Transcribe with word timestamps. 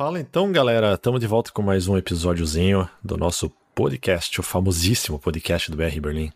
Fala 0.00 0.18
então, 0.18 0.50
galera. 0.50 0.94
Estamos 0.94 1.20
de 1.20 1.26
volta 1.26 1.52
com 1.52 1.60
mais 1.60 1.86
um 1.86 1.94
episódiozinho 1.94 2.88
do 3.04 3.18
nosso 3.18 3.52
podcast, 3.74 4.40
o 4.40 4.42
famosíssimo 4.42 5.18
podcast 5.18 5.70
do 5.70 5.76
BR 5.76 6.00
Berlim. 6.00 6.32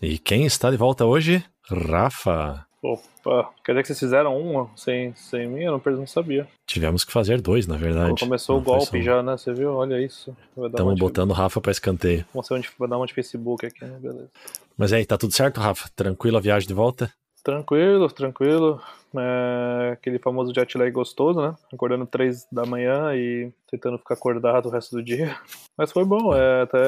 E 0.00 0.16
quem 0.16 0.46
está 0.46 0.70
de 0.70 0.76
volta 0.76 1.04
hoje? 1.04 1.44
Rafa. 1.68 2.64
Opa, 2.80 3.50
quer 3.64 3.72
dizer 3.72 3.82
que 3.82 3.86
vocês 3.88 3.98
fizeram 3.98 4.40
uma 4.40 4.70
sem, 4.76 5.12
sem 5.16 5.48
mim? 5.48 5.64
Eu 5.64 5.72
não, 5.72 5.92
não 5.92 6.06
sabia. 6.06 6.46
Tivemos 6.68 7.02
que 7.02 7.10
fazer 7.10 7.40
dois, 7.40 7.66
na 7.66 7.76
verdade. 7.76 8.20
Começou 8.20 8.54
não 8.54 8.62
o 8.62 8.64
golpe 8.64 9.02
já, 9.02 9.24
né? 9.24 9.36
Você 9.36 9.52
viu? 9.52 9.74
Olha 9.74 10.00
isso. 10.00 10.32
Estamos 10.56 10.96
botando 10.96 11.32
o 11.32 11.34
Rafa 11.34 11.60
para 11.60 11.72
escanteio. 11.72 12.24
Vamos 12.32 12.48
ver 12.48 12.54
onde 12.54 12.70
vai 12.78 12.88
dar 12.88 12.96
uma 12.96 13.08
de 13.08 13.14
Facebook 13.14 13.66
aqui, 13.66 13.84
né? 13.84 13.98
Beleza. 14.00 14.30
Mas 14.78 14.92
aí, 14.92 15.04
tá 15.04 15.18
tudo 15.18 15.34
certo, 15.34 15.60
Rafa? 15.60 15.90
Tranquilo 15.96 16.36
a 16.36 16.40
viagem 16.40 16.68
de 16.68 16.74
volta? 16.74 17.12
Tranquilo, 17.44 18.08
tranquilo. 18.08 18.80
É, 19.14 19.90
aquele 19.92 20.18
famoso 20.18 20.52
jet 20.52 20.76
lag 20.78 20.90
gostoso, 20.90 21.40
né? 21.40 21.54
Acordando 21.72 22.06
três 22.06 22.46
da 22.50 22.64
manhã 22.64 23.14
e 23.14 23.52
tentando 23.70 23.98
ficar 23.98 24.14
acordado 24.14 24.66
o 24.66 24.70
resto 24.70 24.96
do 24.96 25.02
dia. 25.02 25.36
Mas 25.76 25.92
foi 25.92 26.04
bom, 26.04 26.34
é, 26.34 26.62
até 26.62 26.80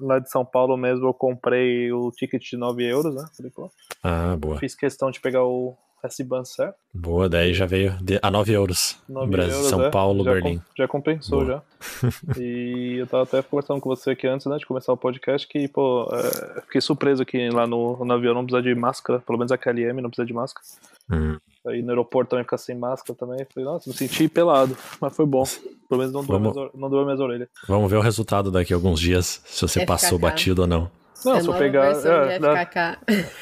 lá 0.00 0.18
de 0.18 0.30
São 0.30 0.44
Paulo 0.44 0.76
mesmo 0.76 1.06
eu 1.06 1.14
comprei 1.14 1.92
o 1.92 2.10
ticket 2.10 2.42
de 2.42 2.56
9 2.56 2.82
euros, 2.84 3.14
né? 3.14 3.24
Falei, 3.36 3.52
pô, 3.54 3.70
ah, 4.02 4.36
boa. 4.36 4.58
Fiz 4.58 4.74
questão 4.74 5.10
de 5.10 5.20
pegar 5.20 5.44
o 5.44 5.76
S-Bahn 6.04 6.44
certo. 6.44 6.76
Boa, 6.92 7.28
daí 7.28 7.54
já 7.54 7.64
veio 7.64 7.94
a 8.20 8.30
9 8.30 8.52
euros. 8.52 8.98
9 9.08 9.30
Brasil, 9.30 9.54
euros, 9.54 9.68
São 9.68 9.84
é. 9.84 9.90
Paulo, 9.90 10.24
já 10.24 10.32
Berlim. 10.32 10.58
Com, 10.58 10.64
já 10.76 10.88
compensou, 10.88 11.44
boa. 11.44 11.62
já. 11.80 12.38
e 12.40 12.96
eu 12.98 13.06
tava 13.06 13.22
até 13.22 13.42
conversando 13.42 13.80
com 13.80 13.88
você 13.88 14.10
aqui 14.10 14.26
antes, 14.26 14.46
né, 14.46 14.56
de 14.56 14.66
começar 14.66 14.92
o 14.92 14.96
podcast, 14.96 15.46
que, 15.46 15.68
pô, 15.68 16.08
é, 16.12 16.60
fiquei 16.62 16.80
surpreso 16.80 17.24
que 17.24 17.48
lá 17.50 17.66
no, 17.66 18.04
no 18.04 18.12
avião 18.12 18.34
não 18.34 18.44
precisa 18.44 18.62
de 18.62 18.74
máscara, 18.74 19.20
pelo 19.20 19.38
menos 19.38 19.52
a 19.52 19.58
KLM 19.58 20.00
não 20.00 20.10
precisa 20.10 20.26
de 20.26 20.32
máscara. 20.32 20.66
Hum. 21.10 21.38
Aí 21.66 21.82
no 21.82 21.90
aeroporto 21.90 22.30
também 22.30 22.44
ficar 22.44 22.58
sem 22.58 22.76
máscara 22.76 23.16
também. 23.16 23.46
Falei, 23.52 23.64
nossa, 23.64 23.88
me 23.88 23.94
senti 23.94 24.28
pelado, 24.28 24.76
mas 25.00 25.14
foi 25.14 25.26
bom. 25.26 25.44
Pelo 25.88 26.00
menos 26.00 26.12
não 26.12 26.24
doeu, 26.24 26.40
Vamos... 26.40 26.56
minhas, 26.56 26.70
não 26.74 26.90
doeu 26.90 27.04
minhas 27.04 27.20
orelhas. 27.20 27.48
Vamos 27.68 27.90
ver 27.90 27.98
o 27.98 28.00
resultado 28.00 28.50
daqui 28.50 28.72
a 28.72 28.76
alguns 28.76 28.98
dias, 28.98 29.40
se 29.44 29.62
você 29.62 29.80
FKK. 29.80 29.86
passou 29.86 30.18
batido 30.18 30.62
ou 30.62 30.68
não. 30.68 31.01
Não, 31.24 31.40
se 31.40 31.48
eu 31.48 31.54
pegar. 31.54 31.92
É, 31.92 32.38
né? 32.38 32.68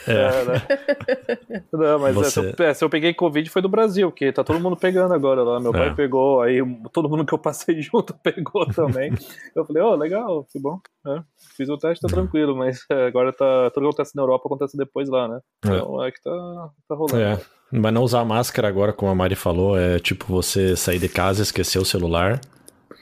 é, 0.07 0.45
né? 0.45 1.65
Não, 1.73 1.99
mas 1.99 2.17
é, 2.17 2.21
Você... 2.21 2.41
é, 2.41 2.53
se, 2.53 2.63
eu, 2.63 2.75
se, 2.75 2.85
eu, 2.85 2.91
peguei 2.91 3.15
Covid 3.15 3.49
foi 3.49 3.63
do 3.63 3.69
Brasil, 3.69 4.11
porque 4.11 4.33
tá 4.33 4.45
todo 4.45 4.61
mundo 4.61 4.77
pegando 4.77 5.15
agora 5.15 5.43
lá. 5.43 5.61
Meu 5.61 5.73
pai 5.73 5.89
é. 5.89 5.95
pegou, 5.95 6.43
aí 6.43 6.61
todo 6.93 7.09
mundo 7.09 7.25
que 7.25 7.33
eu 7.33 7.39
passei 7.39 7.81
junto 7.83 8.15
pegou 8.23 8.67
também. 8.67 9.13
eu 9.55 9.65
falei, 9.65 9.83
ó, 9.83 9.93
oh, 9.93 9.97
legal, 9.97 10.47
que 10.51 10.59
bom. 10.59 10.79
É, 11.07 11.23
fiz 11.57 11.69
o 11.69 11.79
teste, 11.79 12.03
tá 12.03 12.09
uhum. 12.09 12.23
tranquilo, 12.23 12.57
mas 12.57 12.85
é, 12.91 13.07
agora 13.07 13.33
tá. 13.33 13.71
Tudo 13.71 13.85
que 13.85 13.89
acontece 13.89 14.17
na 14.17 14.23
Europa 14.23 14.45
acontece 14.47 14.77
depois 14.77 15.09
lá, 15.09 15.29
né? 15.29 15.41
Então 15.65 16.05
é, 16.05 16.11
que 16.11 16.21
tá, 16.23 16.71
tá 16.89 16.95
rolando. 16.95 17.21
É. 17.21 17.41
Mas 17.73 17.95
não 17.95 18.03
usar 18.03 18.25
máscara 18.25 18.67
agora, 18.69 18.93
como 18.93 19.13
a 19.13 19.15
Mari 19.15 19.37
falou, 19.37 19.79
é 19.79 19.99
tipo 20.01 20.27
você 20.27 20.75
sair 20.75 20.99
de 20.99 21.09
casa, 21.09 21.43
esquecer 21.43 21.79
o 21.79 21.85
celular 21.85 22.41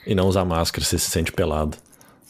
e 0.05 0.13
não 0.13 0.27
usar 0.27 0.45
máscara, 0.45 0.85
você 0.85 0.97
se 0.99 1.09
sente 1.09 1.31
pelado. 1.31 1.75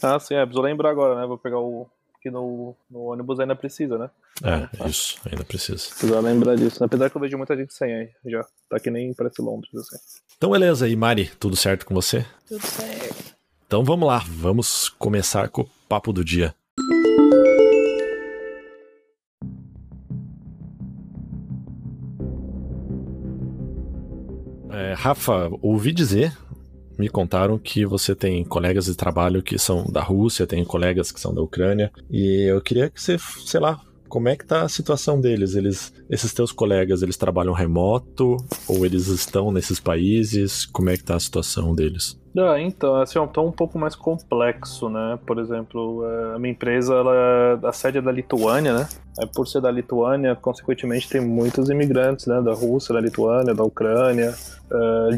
Ah, 0.01 0.17
sim, 0.19 0.35
é, 0.35 0.45
preciso 0.45 0.61
lembrar 0.61 0.89
agora, 0.89 1.15
né? 1.19 1.27
Vou 1.27 1.37
pegar 1.37 1.59
o, 1.59 1.85
que 2.21 2.29
no, 2.29 2.75
no 2.89 2.99
ônibus 3.05 3.39
ainda 3.39 3.55
precisa, 3.55 3.97
né? 3.97 4.09
É, 4.43 4.87
isso, 4.87 5.19
ainda 5.29 5.43
precisa. 5.43 5.87
Precisa 5.89 6.19
lembrar 6.19 6.55
disso. 6.55 6.83
Apesar 6.83 7.09
que 7.09 7.15
eu 7.15 7.21
vejo 7.21 7.37
muita 7.37 7.55
gente 7.55 7.73
sem 7.73 7.93
aí, 7.93 8.09
já. 8.25 8.45
Tá 8.69 8.79
que 8.79 8.89
nem 8.89 9.13
parece 9.13 9.41
Londres, 9.41 9.73
assim. 9.75 9.97
Então, 10.37 10.51
beleza. 10.51 10.87
E 10.87 10.95
Mari, 10.95 11.29
tudo 11.39 11.55
certo 11.55 11.85
com 11.85 11.93
você? 11.93 12.25
Tudo 12.47 12.65
certo. 12.65 13.35
Então 13.67 13.83
vamos 13.83 14.07
lá, 14.07 14.23
vamos 14.27 14.89
começar 14.89 15.47
com 15.49 15.61
o 15.61 15.69
papo 15.87 16.11
do 16.11 16.25
dia. 16.25 16.55
É, 24.71 24.93
Rafa, 24.93 25.51
ouvi 25.61 25.91
dizer 25.91 26.35
me 26.99 27.07
contaram 27.07 27.57
que 27.57 27.85
você 27.85 28.13
tem 28.13 28.43
colegas 28.43 28.85
de 28.85 28.95
trabalho 28.95 29.41
que 29.41 29.57
são 29.57 29.85
da 29.85 30.03
Rússia, 30.03 30.45
tem 30.45 30.65
colegas 30.65 31.13
que 31.13 31.19
são 31.19 31.33
da 31.33 31.41
Ucrânia, 31.41 31.89
e 32.11 32.43
eu 32.43 32.59
queria 32.59 32.89
que 32.89 33.01
você, 33.01 33.17
sei 33.45 33.61
lá, 33.61 33.79
como 34.09 34.27
é 34.27 34.35
que 34.35 34.45
tá 34.45 34.63
a 34.63 34.69
situação 34.69 35.21
deles? 35.21 35.55
Eles, 35.55 35.93
esses 36.09 36.33
teus 36.33 36.51
colegas, 36.51 37.01
eles 37.01 37.15
trabalham 37.15 37.53
remoto 37.53 38.35
ou 38.67 38.85
eles 38.85 39.07
estão 39.07 39.51
nesses 39.51 39.79
países? 39.79 40.65
Como 40.65 40.89
é 40.89 40.97
que 40.97 41.03
tá 41.03 41.15
a 41.15 41.19
situação 41.19 41.75
deles? 41.75 42.19
Ah, 42.37 42.59
então, 42.59 42.95
assim, 42.95 43.17
é 43.17 43.21
um 43.21 43.51
pouco 43.51 43.77
mais 43.77 43.95
complexo, 43.95 44.89
né? 44.89 45.17
Por 45.25 45.39
exemplo, 45.39 46.05
é, 46.05 46.35
a 46.35 46.39
minha 46.39 46.51
empresa, 46.51 46.93
ela, 46.93 47.13
é, 47.15 47.67
a 47.67 47.73
sede 47.73 47.97
é 47.97 48.01
da 48.01 48.11
Lituânia, 48.11 48.73
né? 48.73 48.87
É, 49.19 49.25
por 49.25 49.47
ser 49.47 49.61
da 49.61 49.71
Lituânia, 49.71 50.35
consequentemente 50.35 51.09
tem 51.09 51.21
muitos 51.21 51.69
imigrantes, 51.69 52.27
né? 52.27 52.41
Da 52.41 52.53
Rússia, 52.53 52.93
da 52.93 53.01
Lituânia, 53.01 53.53
da 53.53 53.63
Ucrânia, 53.63 54.33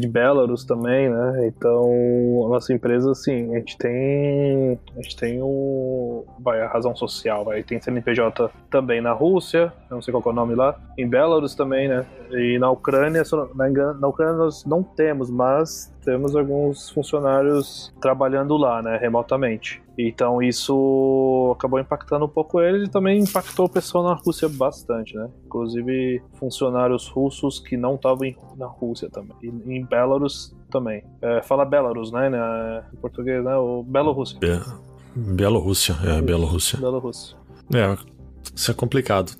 de 0.00 0.08
Belarus 0.08 0.64
também, 0.64 1.10
né? 1.10 1.46
Então, 1.46 1.84
a 2.46 2.48
nossa 2.48 2.72
empresa, 2.72 3.10
assim, 3.10 3.54
a 3.54 3.58
gente 3.58 3.76
tem, 3.76 4.78
a 4.96 5.02
gente 5.02 5.16
tem 5.16 5.40
o, 5.42 6.24
vai, 6.40 6.62
a 6.62 6.68
razão 6.68 6.96
social, 6.96 7.44
vai, 7.44 7.62
tem 7.62 7.80
CNPJ 7.80 8.50
também 8.70 9.02
na 9.02 9.12
Rússia, 9.12 9.70
não 9.90 10.00
sei 10.00 10.10
qual 10.10 10.22
é 10.24 10.28
o 10.30 10.32
nome 10.32 10.54
lá, 10.54 10.74
em 10.96 11.06
Belarus 11.06 11.54
também, 11.54 11.86
né? 11.88 12.06
E 12.32 12.58
na 12.58 12.70
Ucrânia, 12.70 13.22
na, 13.54 14.08
Ucrânia 14.08 14.34
nós 14.34 14.64
não 14.64 14.82
temos, 14.82 15.30
mas 15.30 15.92
temos 16.04 16.34
alguns 16.34 16.90
funcionários 16.90 17.92
trabalhando 18.00 18.56
lá, 18.56 18.82
né, 18.82 18.96
remotamente. 18.96 19.82
Então 19.98 20.42
isso 20.42 21.54
acabou 21.56 21.78
impactando 21.78 22.24
um 22.24 22.28
pouco 22.28 22.60
eles 22.60 22.88
e 22.88 22.90
também 22.90 23.20
impactou 23.20 23.66
o 23.66 23.68
pessoal 23.68 24.04
na 24.04 24.14
Rússia 24.14 24.48
bastante, 24.48 25.14
né? 25.14 25.28
Inclusive 25.44 26.22
funcionários 26.38 27.08
russos 27.08 27.60
que 27.60 27.76
não 27.76 27.96
estavam 27.96 28.34
na 28.56 28.66
Rússia 28.66 29.10
também. 29.10 29.36
E 29.42 29.48
em 29.48 29.84
Belarus 29.84 30.56
também. 30.70 31.04
É, 31.20 31.42
fala 31.42 31.66
Belarus, 31.66 32.10
né? 32.10 32.30
Em 32.92 32.96
português, 32.96 33.44
né? 33.44 33.54
O 33.56 33.82
Bielorrússia. 33.82 34.38
Be 34.38 34.58
Bielorrússia, 35.14 35.94
é, 36.04 36.22
Bielorrússia. 36.22 36.78
Bielorrússia. 36.78 37.36
É, 37.74 37.96
isso 38.54 38.70
é 38.70 38.74
complicado. 38.74 39.32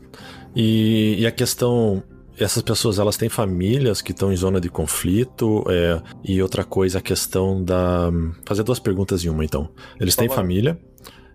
E, 0.55 1.17
e 1.19 1.27
a 1.27 1.33
questão 1.33 2.03
essas 2.43 2.63
pessoas 2.63 2.99
elas 2.99 3.17
têm 3.17 3.29
famílias 3.29 4.01
que 4.01 4.13
estão 4.13 4.33
em 4.33 4.37
zona 4.37 4.61
de 4.61 4.69
conflito 4.69 5.65
é, 5.69 6.01
e 6.25 6.43
outra 6.43 6.65
coisa 6.65 6.99
a 6.99 7.03
questão 7.03 7.63
da 7.63 8.11
fazer 8.45 8.63
duas 8.63 8.79
perguntas 8.79 9.25
em 9.25 9.29
uma 9.29 9.45
então. 9.45 9.69
Eles 10.01 10.17
têm 10.17 10.29
família 10.29 10.79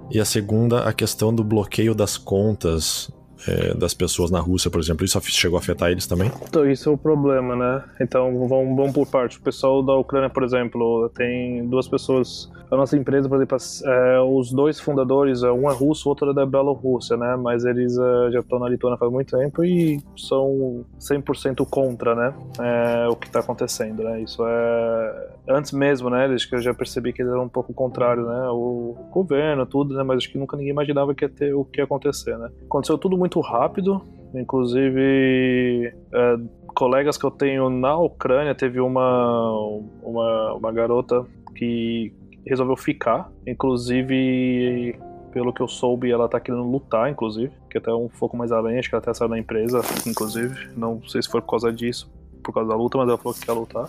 e 0.09 0.19
a 0.19 0.25
segunda 0.25 0.83
a 0.83 0.93
questão 0.93 1.33
do 1.33 1.43
bloqueio 1.43 1.93
das 1.93 2.17
contas 2.17 3.11
é, 3.47 3.73
das 3.73 3.93
pessoas 3.93 4.31
na 4.31 4.39
Rússia, 4.39 4.71
por 4.71 4.79
exemplo, 4.79 5.05
isso 5.05 5.19
chegou 5.23 5.57
a 5.57 5.59
afetar 5.59 5.91
eles 5.91 6.07
também? 6.07 6.31
Então, 6.47 6.69
isso 6.69 6.89
é 6.89 6.93
o 6.93 6.97
problema, 6.97 7.55
né? 7.55 7.83
Então, 7.99 8.47
vamos, 8.47 8.75
vamos 8.75 8.93
por 8.93 9.07
parte. 9.07 9.37
O 9.37 9.41
pessoal 9.41 9.83
da 9.83 9.95
Ucrânia, 9.95 10.29
por 10.29 10.43
exemplo, 10.43 11.09
tem 11.15 11.67
duas 11.67 11.87
pessoas. 11.87 12.49
A 12.69 12.75
nossa 12.75 12.97
empresa, 12.97 13.29
por 13.29 13.35
exemplo, 13.35 13.57
é, 13.85 14.19
os 14.21 14.51
dois 14.51 14.79
fundadores, 14.79 15.43
é, 15.43 15.51
um 15.51 15.69
é 15.69 15.73
russo, 15.73 16.07
o 16.07 16.09
outro 16.09 16.31
é 16.31 16.33
da 16.33 16.45
Bielorrússia, 16.45 17.15
né? 17.15 17.35
Mas 17.35 17.65
eles 17.65 17.97
é, 17.97 18.31
já 18.31 18.39
estão 18.39 18.59
na 18.59 18.69
Lituânia 18.69 18.97
faz 18.97 19.11
muito 19.11 19.37
tempo 19.37 19.63
e 19.63 20.01
são 20.17 20.85
100% 20.99 21.65
contra, 21.69 22.15
né? 22.15 22.33
É, 22.59 23.07
o 23.07 23.15
que 23.15 23.27
está 23.27 23.39
acontecendo, 23.39 24.03
né? 24.03 24.21
Isso 24.21 24.43
é 24.45 25.37
antes 25.49 25.71
mesmo, 25.71 26.09
né? 26.09 26.25
Acho 26.25 26.49
que 26.49 26.55
eu 26.55 26.61
já 26.61 26.73
percebi 26.73 27.13
que 27.13 27.21
eles 27.21 27.31
eram 27.31 27.45
um 27.45 27.49
pouco 27.49 27.73
contrário, 27.73 28.23
né? 28.25 28.49
O 28.49 28.95
governo, 29.11 29.65
tudo, 29.65 29.95
né? 29.95 30.03
Mas 30.03 30.17
acho 30.17 30.31
que 30.31 30.37
nunca 30.37 30.57
ninguém 30.57 30.71
imaginava 30.71 31.15
que 31.15 31.23
ia 31.23 31.29
ter 31.29 31.53
o 31.53 31.63
que 31.63 31.79
ia 31.79 31.85
acontecer, 31.85 32.37
né? 32.37 32.49
Aconteceu 32.65 32.97
tudo 32.97 33.17
muito 33.17 33.26
rápido, 33.39 34.01
inclusive 34.33 35.93
é, 36.13 36.37
colegas 36.75 37.17
que 37.17 37.25
eu 37.25 37.31
tenho 37.31 37.69
na 37.69 37.97
Ucrânia, 37.97 38.53
teve 38.53 38.79
uma, 38.79 39.51
uma, 40.03 40.53
uma 40.53 40.71
garota 40.71 41.25
que 41.55 42.13
resolveu 42.45 42.77
ficar, 42.77 43.31
inclusive 43.45 44.95
pelo 45.31 45.53
que 45.53 45.61
eu 45.61 45.67
soube, 45.67 46.11
ela 46.11 46.27
tá 46.27 46.39
querendo 46.39 46.63
lutar, 46.63 47.11
inclusive, 47.11 47.51
que 47.69 47.77
até 47.77 47.93
um 47.93 48.07
pouco 48.07 48.35
mais 48.35 48.51
além, 48.51 48.79
acho 48.79 48.89
que 48.89 48.95
ela 48.95 49.01
até 49.01 49.13
saiu 49.13 49.29
da 49.29 49.37
empresa, 49.37 49.81
inclusive, 50.07 50.69
não 50.75 51.01
sei 51.07 51.21
se 51.21 51.29
foi 51.29 51.41
por 51.41 51.49
causa 51.49 51.71
disso, 51.71 52.09
por 52.47 52.53
causa 52.53 52.69
da 52.69 52.75
luta, 52.75 52.97
mas 52.97 53.09
ela 53.09 53.17
falou 53.17 53.33
que 53.33 53.45
quer 53.45 53.51
lutar. 53.51 53.85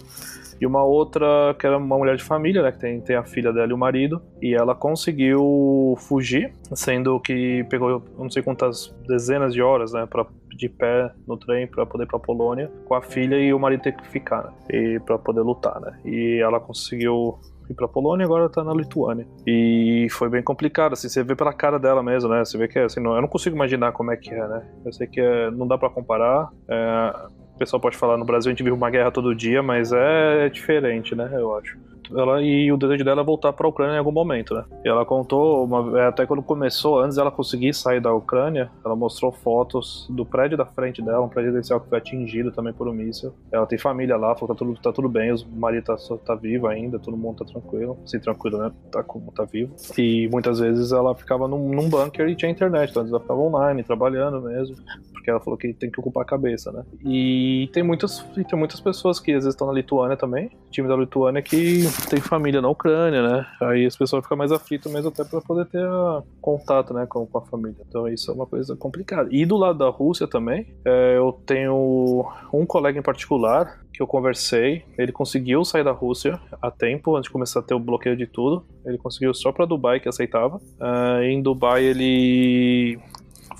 E 0.60 0.66
uma 0.66 0.82
outra, 0.82 1.54
que 1.56 1.64
era 1.64 1.78
uma 1.78 1.96
mulher 1.96 2.16
de 2.16 2.24
família, 2.24 2.62
né? 2.62 2.72
Que 2.72 2.80
tem, 2.80 3.00
tem 3.00 3.14
a 3.14 3.22
filha 3.22 3.52
dela 3.52 3.70
e 3.70 3.72
o 3.72 3.78
marido. 3.78 4.20
E 4.42 4.54
ela 4.54 4.74
conseguiu 4.74 5.94
fugir, 5.98 6.52
sendo 6.74 7.20
que 7.20 7.64
pegou 7.70 8.02
não 8.18 8.28
sei 8.28 8.42
quantas 8.42 8.92
dezenas 9.06 9.54
de 9.54 9.62
horas, 9.62 9.92
né? 9.92 10.04
Pra, 10.06 10.26
de 10.56 10.68
pé 10.68 11.12
no 11.26 11.36
trem 11.36 11.68
para 11.68 11.86
poder 11.86 12.04
ir 12.04 12.08
pra 12.08 12.18
Polônia, 12.18 12.68
com 12.86 12.94
a 12.94 13.00
filha 13.00 13.36
e 13.36 13.54
o 13.54 13.58
marido 13.60 13.82
ter 13.82 13.92
que 13.92 14.08
ficar, 14.08 14.42
né? 14.42 14.52
E 14.70 15.00
pra 15.00 15.16
poder 15.16 15.42
lutar, 15.42 15.80
né? 15.80 15.96
E 16.04 16.40
ela 16.42 16.58
conseguiu 16.58 17.38
ir 17.70 17.74
pra 17.74 17.86
Polônia 17.86 18.24
e 18.24 18.26
agora 18.26 18.48
tá 18.48 18.64
na 18.64 18.72
Lituânia. 18.72 19.26
E 19.46 20.08
foi 20.10 20.28
bem 20.28 20.42
complicado, 20.42 20.94
assim, 20.94 21.08
você 21.08 21.22
vê 21.22 21.36
pela 21.36 21.52
cara 21.52 21.78
dela 21.78 22.02
mesmo, 22.02 22.28
né? 22.30 22.44
Você 22.44 22.58
vê 22.58 22.66
que 22.66 22.78
é 22.78 22.84
assim, 22.84 23.00
não, 23.00 23.14
eu 23.14 23.20
não 23.20 23.28
consigo 23.28 23.54
imaginar 23.54 23.92
como 23.92 24.10
é 24.10 24.16
que 24.16 24.30
é, 24.30 24.48
né? 24.48 24.66
Eu 24.84 24.92
sei 24.92 25.06
que 25.06 25.20
é, 25.20 25.50
não 25.52 25.68
dá 25.68 25.78
para 25.78 25.90
comparar. 25.90 26.48
É, 26.68 27.28
o 27.58 27.66
pessoal 27.66 27.80
pode 27.80 27.96
falar, 27.96 28.16
no 28.16 28.24
Brasil 28.24 28.50
a 28.50 28.52
gente 28.52 28.62
vive 28.62 28.74
uma 28.74 28.88
guerra 28.88 29.10
todo 29.10 29.34
dia, 29.34 29.60
mas 29.60 29.92
é 29.92 30.48
diferente, 30.48 31.12
né? 31.16 31.28
Eu 31.32 31.56
acho. 31.56 31.76
Ela 32.16 32.42
e 32.42 32.70
o 32.72 32.76
desejo 32.76 33.04
dela 33.04 33.22
é 33.22 33.24
voltar 33.24 33.52
para 33.52 33.66
a 33.66 33.70
Ucrânia 33.70 33.94
em 33.94 33.98
algum 33.98 34.12
momento, 34.12 34.54
né? 34.54 34.64
E 34.84 34.88
ela 34.88 35.04
contou, 35.04 35.64
uma, 35.64 36.00
é, 36.00 36.06
até 36.06 36.26
quando 36.26 36.42
começou, 36.42 37.00
antes 37.00 37.16
dela 37.16 37.30
conseguir 37.30 37.74
sair 37.74 38.00
da 38.00 38.12
Ucrânia, 38.12 38.70
ela 38.84 38.96
mostrou 38.96 39.32
fotos 39.32 40.06
do 40.10 40.24
prédio 40.24 40.56
da 40.56 40.66
frente 40.66 41.02
dela, 41.02 41.22
um 41.22 41.28
prédio 41.28 41.50
residencial 41.50 41.80
que 41.80 41.88
foi 41.88 41.98
atingido 41.98 42.50
também 42.52 42.72
por 42.72 42.88
um 42.88 42.92
míssil. 42.92 43.32
Ela 43.52 43.66
tem 43.66 43.78
família 43.78 44.16
lá, 44.16 44.34
falou 44.34 44.54
que 44.54 44.58
tá 44.58 44.66
tudo, 44.66 44.80
tá 44.80 44.92
tudo 44.92 45.08
bem, 45.08 45.32
o 45.32 45.38
marido 45.56 45.84
tá, 45.84 45.96
tá 46.24 46.34
vivo 46.34 46.66
ainda, 46.66 46.98
todo 46.98 47.16
mundo 47.16 47.38
tá 47.38 47.44
tranquilo, 47.44 47.98
sim, 48.06 48.18
tranquilo, 48.18 48.58
né? 48.58 48.72
Tá, 48.90 49.04
tá 49.34 49.44
vivo. 49.44 49.74
E 49.96 50.28
muitas 50.28 50.58
vezes 50.58 50.92
ela 50.92 51.14
ficava 51.14 51.48
num, 51.48 51.68
num 51.68 51.88
bunker 51.88 52.28
e 52.28 52.36
tinha 52.36 52.50
internet, 52.50 52.90
então 52.90 53.06
ela 53.06 53.20
ficava 53.20 53.40
online, 53.40 53.82
trabalhando 53.82 54.40
mesmo, 54.42 54.76
porque 55.12 55.30
ela 55.30 55.40
falou 55.40 55.58
que 55.58 55.72
tem 55.72 55.90
que 55.90 56.00
ocupar 56.00 56.22
a 56.22 56.26
cabeça, 56.26 56.72
né? 56.72 56.84
E 57.04 57.68
tem 57.72 57.82
muitas, 57.82 58.20
tem 58.34 58.58
muitas 58.58 58.80
pessoas 58.80 59.20
que 59.20 59.32
às 59.32 59.44
vezes 59.44 59.54
estão 59.54 59.66
na 59.66 59.72
Lituânia 59.72 60.16
também, 60.16 60.50
time 60.70 60.88
da 60.88 60.96
Lituânia 60.96 61.42
que 61.42 61.84
tem 62.08 62.20
família 62.20 62.60
na 62.60 62.68
Ucrânia, 62.68 63.22
né? 63.22 63.46
Aí 63.60 63.86
as 63.86 63.96
pessoas 63.96 64.22
ficam 64.22 64.36
mais 64.36 64.52
aflitas 64.52 64.92
mesmo 64.92 65.08
até 65.08 65.24
para 65.24 65.40
poder 65.40 65.66
ter 65.66 65.86
contato, 66.40 66.94
né, 66.94 67.06
com, 67.06 67.26
com, 67.26 67.38
a 67.38 67.42
família. 67.42 67.76
Então 67.88 68.08
isso 68.08 68.30
é 68.30 68.34
uma 68.34 68.46
coisa 68.46 68.76
complicada. 68.76 69.28
E 69.30 69.44
do 69.44 69.56
lado 69.56 69.78
da 69.78 69.88
Rússia 69.88 70.26
também, 70.26 70.66
é, 70.84 71.16
eu 71.16 71.32
tenho 71.46 72.26
um 72.52 72.64
colega 72.66 72.98
em 72.98 73.02
particular 73.02 73.80
que 73.92 74.02
eu 74.02 74.06
conversei, 74.06 74.84
ele 74.96 75.10
conseguiu 75.10 75.64
sair 75.64 75.82
da 75.82 75.90
Rússia 75.90 76.40
a 76.62 76.70
tempo, 76.70 77.16
antes 77.16 77.28
de 77.28 77.32
começar 77.32 77.60
a 77.60 77.62
ter 77.62 77.74
o 77.74 77.80
bloqueio 77.80 78.16
de 78.16 78.26
tudo. 78.26 78.64
Ele 78.84 78.96
conseguiu 78.96 79.34
só 79.34 79.50
para 79.50 79.66
Dubai, 79.66 79.98
que 79.98 80.08
aceitava. 80.08 80.56
Uh, 80.56 81.22
em 81.22 81.42
Dubai 81.42 81.84
ele 81.84 82.98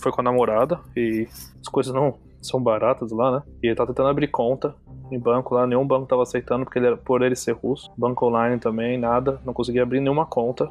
foi 0.01 0.13
com 0.13 0.21
a 0.21 0.25
namorada 0.25 0.79
e 0.97 1.27
as 1.61 1.69
coisas 1.69 1.93
não 1.93 2.15
são 2.41 2.63
baratas 2.63 3.11
lá, 3.11 3.31
né? 3.33 3.43
E 3.63 3.67
ele 3.69 3.75
tá 3.75 3.87
tentando 3.87 4.09
abrir 4.09 4.29
conta 4.29 4.75
em 5.11 5.19
banco 5.19 5.55
lá, 5.55 5.67
nenhum 5.67 5.87
banco 5.87 6.07
tava 6.07 6.23
aceitando 6.23 6.65
porque 6.65 6.79
ele 6.79 6.97
por 6.97 7.23
ele 7.23 7.35
ser 7.35 7.53
russo. 7.53 7.91
Banco 7.97 8.27
online 8.27 8.59
também, 8.59 8.99
nada, 8.99 9.41
não 9.45 9.53
conseguia 9.53 9.83
abrir 9.83 10.01
nenhuma 10.01 10.27
conta. 10.27 10.71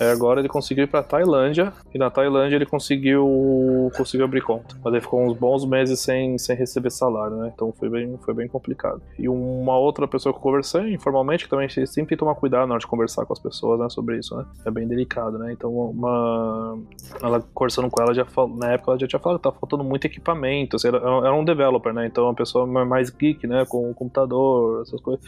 Aí 0.00 0.08
agora 0.08 0.40
ele 0.40 0.48
conseguiu 0.48 0.84
ir 0.84 0.86
pra 0.86 1.02
Tailândia 1.02 1.74
e 1.94 1.98
na 1.98 2.08
Tailândia 2.08 2.56
ele 2.56 2.64
conseguiu 2.64 3.90
conseguiu 3.94 4.24
abrir 4.24 4.40
conta. 4.40 4.74
Mas 4.82 4.94
ele 4.94 5.02
ficou 5.02 5.20
uns 5.22 5.36
bons 5.36 5.64
meses 5.66 6.00
sem, 6.00 6.38
sem 6.38 6.56
receber 6.56 6.90
salário, 6.90 7.36
né? 7.36 7.52
Então 7.54 7.70
foi 7.72 7.90
bem, 7.90 8.18
foi 8.24 8.32
bem 8.32 8.48
complicado. 8.48 9.02
E 9.18 9.28
uma 9.28 9.76
outra 9.76 10.08
pessoa 10.08 10.32
que 10.32 10.38
eu 10.38 10.42
conversei 10.42 10.94
informalmente, 10.94 11.44
que 11.44 11.50
também 11.50 11.68
sempre 11.68 12.16
tomar 12.16 12.34
cuidado 12.34 12.66
na 12.66 12.74
hora 12.74 12.80
de 12.80 12.86
conversar 12.86 13.26
com 13.26 13.32
as 13.32 13.38
pessoas 13.38 13.78
né, 13.78 13.90
sobre 13.90 14.18
isso, 14.18 14.34
né? 14.34 14.46
É 14.64 14.70
bem 14.70 14.88
delicado, 14.88 15.38
né? 15.38 15.52
Então 15.52 15.70
uma. 15.70 16.78
Ela 17.22 17.44
conversando 17.52 17.90
com 17.90 18.02
ela, 18.02 18.14
já 18.14 18.26
na 18.56 18.72
época 18.72 18.92
ela 18.92 18.98
já 18.98 19.06
tinha 19.06 19.20
falado 19.20 19.38
que 19.38 19.44
tá 19.44 19.52
faltando 19.52 19.84
muito 19.84 20.06
equipamento. 20.06 20.76
Assim, 20.76 20.88
era, 20.88 20.98
era 20.98 21.34
um 21.34 21.44
developer, 21.44 21.92
né? 21.92 22.06
Então 22.06 22.24
uma 22.24 22.34
pessoa 22.34 22.66
mais 22.66 23.10
geek, 23.10 23.46
né? 23.46 23.66
Com 23.68 23.92
computador, 23.92 24.80
essas 24.82 25.00
coisas. 25.00 25.22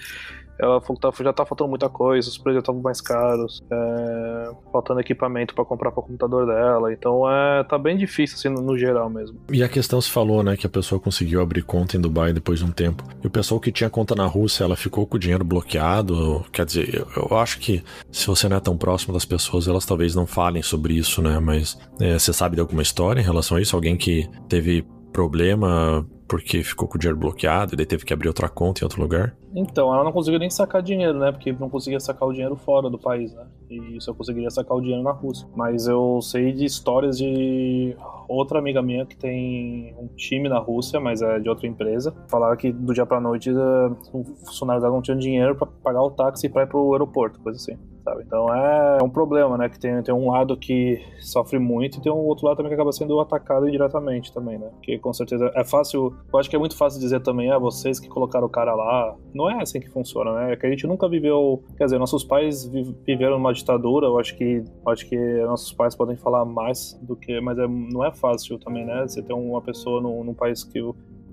Ela 0.58 0.80
tá, 0.80 1.10
já 1.22 1.32
tá 1.32 1.44
faltando 1.44 1.70
muita 1.70 1.88
coisa, 1.88 2.28
os 2.28 2.38
preços 2.38 2.60
estavam 2.60 2.80
mais 2.80 3.00
caros, 3.00 3.62
é, 3.70 4.50
faltando 4.70 5.00
equipamento 5.00 5.54
para 5.54 5.64
comprar 5.64 5.90
para 5.90 6.00
o 6.00 6.02
computador 6.02 6.46
dela. 6.46 6.92
Então 6.92 7.28
é, 7.28 7.64
tá 7.64 7.78
bem 7.78 7.96
difícil, 7.96 8.36
assim, 8.36 8.48
no, 8.48 8.62
no, 8.62 8.78
geral 8.78 9.08
mesmo. 9.10 9.38
E 9.50 9.62
a 9.62 9.68
questão 9.68 10.00
se 10.00 10.10
falou, 10.10 10.42
né, 10.42 10.56
que 10.56 10.66
a 10.66 10.70
pessoa 10.70 11.00
conseguiu 11.00 11.40
abrir 11.40 11.62
conta 11.62 11.96
em 11.96 12.00
Dubai 12.00 12.32
depois 12.32 12.58
de 12.58 12.64
um 12.64 12.70
tempo. 12.70 13.02
E 13.22 13.26
o 13.26 13.30
pessoal 13.30 13.60
que 13.60 13.72
tinha 13.72 13.90
conta 13.90 14.14
na 14.14 14.26
Rússia, 14.26 14.64
ela 14.64 14.76
ficou 14.76 15.06
com 15.06 15.16
o 15.16 15.20
dinheiro 15.20 15.44
bloqueado. 15.44 16.44
Quer 16.52 16.66
dizer, 16.66 16.94
eu, 16.94 17.06
eu 17.16 17.36
acho 17.36 17.58
que 17.58 17.82
se 18.10 18.26
você 18.26 18.48
não 18.48 18.56
é 18.56 18.60
tão 18.60 18.76
próximo 18.76 19.12
das 19.12 19.24
pessoas, 19.24 19.66
elas 19.66 19.86
talvez 19.86 20.14
não 20.14 20.26
falem 20.26 20.62
sobre 20.62 20.94
isso, 20.94 21.22
né? 21.22 21.38
Mas 21.38 21.78
é, 22.00 22.18
você 22.18 22.32
sabe 22.32 22.56
de 22.56 22.60
alguma 22.60 22.82
história 22.82 23.20
em 23.20 23.24
relação 23.24 23.56
a 23.56 23.60
isso? 23.60 23.74
Alguém 23.74 23.96
que 23.96 24.28
teve 24.48 24.86
problema 25.12 26.06
porque 26.32 26.62
ficou 26.62 26.88
com 26.88 26.96
o 26.96 26.98
dinheiro 26.98 27.18
bloqueado 27.18 27.74
e 27.74 27.76
daí 27.76 27.84
teve 27.84 28.06
que 28.06 28.14
abrir 28.14 28.26
outra 28.26 28.48
conta 28.48 28.80
em 28.80 28.84
outro 28.84 29.02
lugar? 29.02 29.36
Então, 29.54 29.92
ela 29.92 30.02
não 30.02 30.10
conseguiu 30.10 30.40
nem 30.40 30.48
sacar 30.48 30.80
dinheiro, 30.80 31.18
né? 31.18 31.30
Porque 31.30 31.52
não 31.52 31.68
conseguia 31.68 32.00
sacar 32.00 32.26
o 32.26 32.32
dinheiro 32.32 32.56
fora 32.56 32.88
do 32.88 32.98
país, 32.98 33.34
né? 33.34 33.44
E 33.68 34.00
só 34.00 34.14
conseguiria 34.14 34.48
sacar 34.48 34.74
o 34.74 34.80
dinheiro 34.80 35.02
na 35.02 35.10
Rússia. 35.12 35.46
Mas 35.54 35.86
eu 35.86 36.22
sei 36.22 36.52
de 36.52 36.64
histórias 36.64 37.18
de 37.18 37.94
outra 38.26 38.60
amiga 38.60 38.80
minha 38.80 39.04
que 39.04 39.14
tem 39.14 39.94
um 39.98 40.06
time 40.16 40.48
na 40.48 40.58
Rússia, 40.58 40.98
mas 40.98 41.20
é 41.20 41.38
de 41.38 41.50
outra 41.50 41.66
empresa. 41.66 42.14
Falaram 42.30 42.56
que 42.56 42.72
do 42.72 42.94
dia 42.94 43.04
pra 43.04 43.20
noite 43.20 43.50
eh, 43.50 43.90
os 44.14 44.46
funcionários 44.46 44.82
dela 44.82 44.94
não 44.94 45.02
tinham 45.02 45.18
dinheiro 45.18 45.54
para 45.54 45.66
pagar 45.66 46.00
o 46.00 46.12
táxi 46.12 46.48
pra 46.48 46.62
ir 46.62 46.66
pro 46.66 46.94
aeroporto, 46.94 47.40
coisa 47.40 47.58
assim 47.58 47.76
sabe? 48.04 48.22
Então 48.26 48.52
é, 48.54 48.98
é 49.00 49.02
um 49.02 49.10
problema, 49.10 49.56
né? 49.56 49.68
Que 49.68 49.78
tem, 49.78 50.02
tem 50.02 50.14
um 50.14 50.30
lado 50.30 50.56
que 50.56 51.00
sofre 51.20 51.58
muito 51.58 51.98
e 51.98 52.02
tem 52.02 52.12
um 52.12 52.16
outro 52.16 52.46
lado 52.46 52.56
também 52.56 52.70
que 52.70 52.74
acaba 52.74 52.92
sendo 52.92 53.18
atacado 53.20 53.68
indiretamente 53.68 54.32
também, 54.32 54.58
né? 54.58 54.70
Que 54.82 54.98
com 54.98 55.12
certeza 55.12 55.50
é 55.54 55.64
fácil, 55.64 56.14
eu 56.32 56.38
acho 56.38 56.50
que 56.50 56.56
é 56.56 56.58
muito 56.58 56.76
fácil 56.76 57.00
dizer 57.00 57.20
também, 57.20 57.50
ah, 57.50 57.58
vocês 57.58 57.98
que 57.98 58.08
colocaram 58.08 58.46
o 58.46 58.50
cara 58.50 58.74
lá. 58.74 59.14
Não 59.34 59.50
é 59.50 59.62
assim 59.62 59.80
que 59.80 59.88
funciona, 59.88 60.32
né? 60.32 60.52
É 60.52 60.56
que 60.56 60.66
a 60.66 60.70
gente 60.70 60.86
nunca 60.86 61.08
viveu, 61.08 61.62
quer 61.76 61.84
dizer, 61.84 61.98
nossos 61.98 62.24
pais 62.24 62.66
viveram 63.06 63.38
numa 63.38 63.52
ditadura, 63.52 64.06
eu 64.06 64.18
acho 64.18 64.36
que 64.36 64.64
acho 64.86 65.08
que 65.08 65.16
nossos 65.44 65.72
pais 65.72 65.94
podem 65.94 66.16
falar 66.16 66.44
mais 66.44 66.98
do 67.02 67.16
que, 67.16 67.40
mas 67.40 67.58
é, 67.58 67.66
não 67.66 68.04
é 68.04 68.12
fácil 68.12 68.58
também, 68.58 68.84
né? 68.84 69.02
Você 69.06 69.22
ter 69.22 69.32
uma 69.32 69.60
pessoa 69.60 70.00
num, 70.00 70.24
num 70.24 70.34
país 70.34 70.64
que 70.64 70.80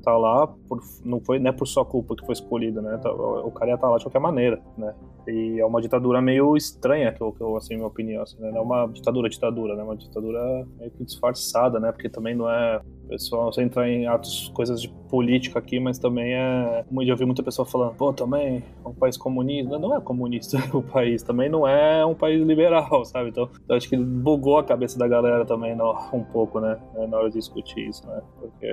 tá 0.02 0.18
lá 0.18 0.48
por, 0.48 0.80
não 1.04 1.20
foi 1.20 1.40
não 1.40 1.50
é 1.50 1.52
por 1.52 1.68
sua 1.68 1.86
culpa 1.86 2.16
que 2.16 2.26
foi 2.26 2.34
escolhido, 2.34 2.82
né? 2.82 2.98
Tá, 2.98 3.12
o 3.12 3.52
cara 3.52 3.72
ia 3.72 3.76
estar 3.76 3.88
tá 3.88 3.92
lá 3.92 3.98
de 3.98 4.06
qualquer 4.06 4.20
maneira, 4.20 4.62
né? 4.78 4.94
E 5.32 5.60
é 5.60 5.66
uma 5.66 5.82
ditadura 5.82 6.22
meio 6.22 6.56
estranha, 6.56 7.12
que 7.12 7.22
eu, 7.22 7.32
que 7.32 7.42
eu 7.42 7.56
assim, 7.56 7.76
minha 7.76 7.88
opinião, 7.88 8.24
assim, 8.24 8.40
né? 8.40 8.52
Não 8.52 8.60
é 8.60 8.62
uma 8.62 8.88
ditadura, 8.88 9.30
ditadura, 9.30 9.76
né? 9.76 9.84
Uma 9.84 9.96
ditadura 9.96 10.68
meio 10.78 10.92
que 10.92 11.04
disfarçada, 11.04 11.80
né? 11.80 11.92
Porque 11.92 12.10
também 12.10 12.36
não 12.36 12.50
é 12.50 12.82
pessoal, 13.08 13.52
você 13.52 13.64
entrar 13.64 13.90
em 13.90 14.08
atos, 14.08 14.52
coisas 14.54 14.82
de 14.82 14.90
política 15.10 15.60
aqui, 15.60 15.80
mas 15.80 15.98
também 15.98 16.34
é. 16.34 16.84
Como 16.88 17.02
eu 17.02 17.12
ouvi 17.12 17.26
muita 17.26 17.44
pessoa 17.44 17.66
falando, 17.66 17.96
pô, 17.96 18.14
também 18.14 18.64
é 18.84 18.88
um 18.88 18.94
país 18.94 19.18
comunista. 19.18 19.78
Não 19.80 19.96
é 19.96 20.02
comunista 20.02 20.58
o 20.76 20.82
país, 20.82 21.24
também 21.24 21.50
não 21.50 21.68
é 21.68 22.06
um 22.06 22.16
país 22.16 22.42
liberal, 22.46 23.04
sabe? 23.06 23.30
Então, 23.30 23.50
eu 23.68 23.76
acho 23.76 23.90
que 23.90 23.98
bugou 23.98 24.58
a 24.58 24.64
cabeça 24.64 24.98
da 24.98 25.08
galera 25.08 25.46
também 25.46 25.76
um 26.14 26.24
pouco, 26.24 26.60
né? 26.60 26.80
Na 27.10 27.18
hora 27.18 27.30
de 27.30 27.38
discutir 27.38 27.88
isso, 27.88 28.08
né? 28.08 28.22
Porque 28.40 28.68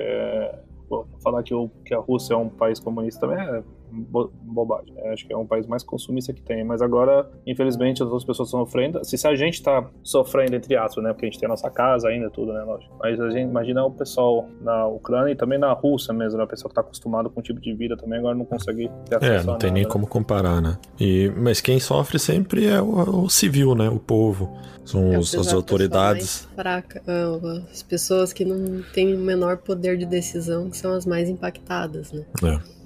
Pô, 0.89 1.05
falar 1.23 1.43
que, 1.43 1.53
o, 1.53 1.69
que 1.85 1.93
a 1.93 1.99
Rússia 1.99 2.35
é 2.35 2.37
um 2.37 2.49
país 2.49 2.79
comunista 2.79 3.27
também 3.27 3.45
é 3.45 3.63
bo 3.97 4.31
bobagem. 4.43 4.93
Né? 4.95 5.11
Acho 5.13 5.27
que 5.27 5.33
é 5.33 5.37
um 5.37 5.47
país 5.47 5.67
mais 5.67 5.83
consumista 5.83 6.33
que 6.33 6.43
tem. 6.43 6.65
Mas 6.65 6.83
agora, 6.83 7.29
infelizmente, 7.47 8.03
as 8.03 8.09
outras 8.09 8.25
pessoas 8.25 8.49
estão 8.49 8.61
sofrendo. 8.61 9.05
Se, 9.05 9.17
se 9.17 9.27
a 9.27 9.35
gente 9.35 9.55
está 9.55 9.89
sofrendo, 10.03 10.55
entre 10.55 10.77
aspas, 10.77 11.03
né? 11.03 11.13
Porque 11.13 11.27
a 11.27 11.29
gente 11.31 11.39
tem 11.39 11.47
a 11.47 11.51
nossa 11.51 11.71
casa 11.71 12.09
ainda, 12.09 12.31
tudo, 12.31 12.53
né? 12.53 12.63
Lógico. 12.63 12.95
Mas 12.99 13.21
a 13.21 13.31
gente 13.31 13.49
imagina 13.49 13.85
o 13.85 13.91
pessoal 13.91 14.49
na 14.61 14.87
Ucrânia 14.87 15.33
e 15.33 15.37
também 15.37 15.59
na 15.59 15.73
Rússia 15.73 16.13
mesmo, 16.13 16.39
né? 16.39 16.45
O 16.45 16.49
pessoal 16.49 16.69
que 16.69 16.73
está 16.73 16.81
acostumado 16.81 17.31
com 17.31 17.41
o 17.41 17.43
tipo 17.43 17.61
de 17.61 17.73
vida 17.75 17.97
também 17.97 18.19
agora 18.19 18.35
não 18.35 18.45
consegue 18.45 18.91
ter 19.09 19.17
acesso 19.17 19.33
É, 19.33 19.37
não 19.45 19.59
tem 19.59 19.69
nada, 19.69 19.75
nem 19.75 19.85
né? 19.85 19.89
como 19.89 20.07
comparar, 20.07 20.61
né? 20.61 20.79
E, 20.99 21.33
mas 21.37 21.61
quem 21.61 21.79
sofre 21.81 22.19
sempre 22.19 22.67
é 22.67 22.81
o, 22.81 23.25
o 23.25 23.31
civil, 23.31 23.75
né? 23.75 23.89
O 23.89 23.99
povo. 23.99 24.57
São 24.85 25.13
é, 25.13 25.19
os, 25.19 25.35
as 25.35 25.53
autoridades. 25.53 26.49
Fraca, 26.55 27.03
ah, 27.07 27.63
as 27.71 27.83
pessoas 27.83 28.33
que 28.33 28.45
não 28.45 28.83
têm 28.95 29.15
o 29.15 29.19
menor 29.19 29.59
poder 29.59 29.99
de 29.99 30.07
decisão 30.07 30.71
que 30.71 30.77
são 30.77 30.95
as 30.95 31.05
mais 31.05 31.29
impactadas, 31.29 32.13
né? 32.13 32.25
É. 32.45 32.77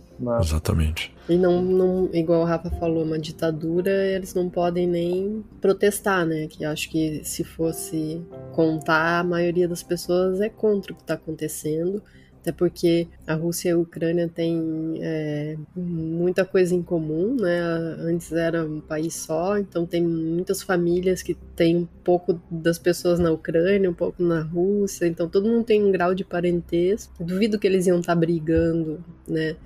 Exatamente. 0.40 1.14
E 1.28 1.37
não, 1.37 1.62
não, 1.62 2.11
igual 2.12 2.43
o 2.43 2.44
Rafa 2.44 2.70
falou, 2.70 3.05
uma 3.05 3.19
ditadura, 3.19 3.90
eles 3.90 4.34
não 4.34 4.50
podem 4.50 4.87
nem 4.87 5.44
protestar, 5.60 6.27
né? 6.27 6.46
Que 6.48 6.65
acho 6.65 6.91
que 6.91 7.22
se 7.24 7.44
fosse 7.44 8.20
contar, 8.53 9.20
a 9.20 9.24
maioria 9.24 9.69
das 9.69 9.82
pessoas 9.82 10.41
é 10.41 10.48
contra 10.48 10.93
o 10.93 10.96
que 10.96 11.03
está 11.03 11.15
acontecendo. 11.15 12.03
Até 12.41 12.53
porque 12.53 13.06
a 13.27 13.34
Rússia 13.34 13.69
e 13.69 13.72
a 13.72 13.79
Ucrânia 13.79 14.27
têm 14.27 14.98
é, 15.03 15.58
muita 15.77 16.43
coisa 16.43 16.74
em 16.74 16.82
comum, 16.82 17.36
né? 17.36 17.60
Antes 17.98 18.32
era 18.32 18.65
um 18.65 18.81
país 18.81 19.15
só, 19.15 19.58
então 19.58 19.84
tem 19.84 20.03
muitas 20.03 20.62
famílias 20.62 21.22
que 21.22 21.34
têm 21.55 21.77
um 21.77 21.89
pouco 22.03 22.41
das 22.50 22.79
pessoas 22.79 23.19
na 23.20 23.31
Ucrânia, 23.31 23.91
um 23.91 23.94
pouco 23.94 24.22
na 24.22 24.41
Rússia, 24.41 25.06
então 25.06 25.29
todo 25.29 25.50
mundo 25.50 25.65
tem 25.65 25.84
um 25.84 25.93
grau 25.93 26.15
de 26.15 26.24
parentesco. 26.24 27.22
Duvido 27.22 27.58
que 27.58 27.67
eles 27.67 27.86
iam 27.86 28.00
estar 28.00 28.15
tá 28.15 28.19
brigando, 28.19 29.05
né? 29.29 29.56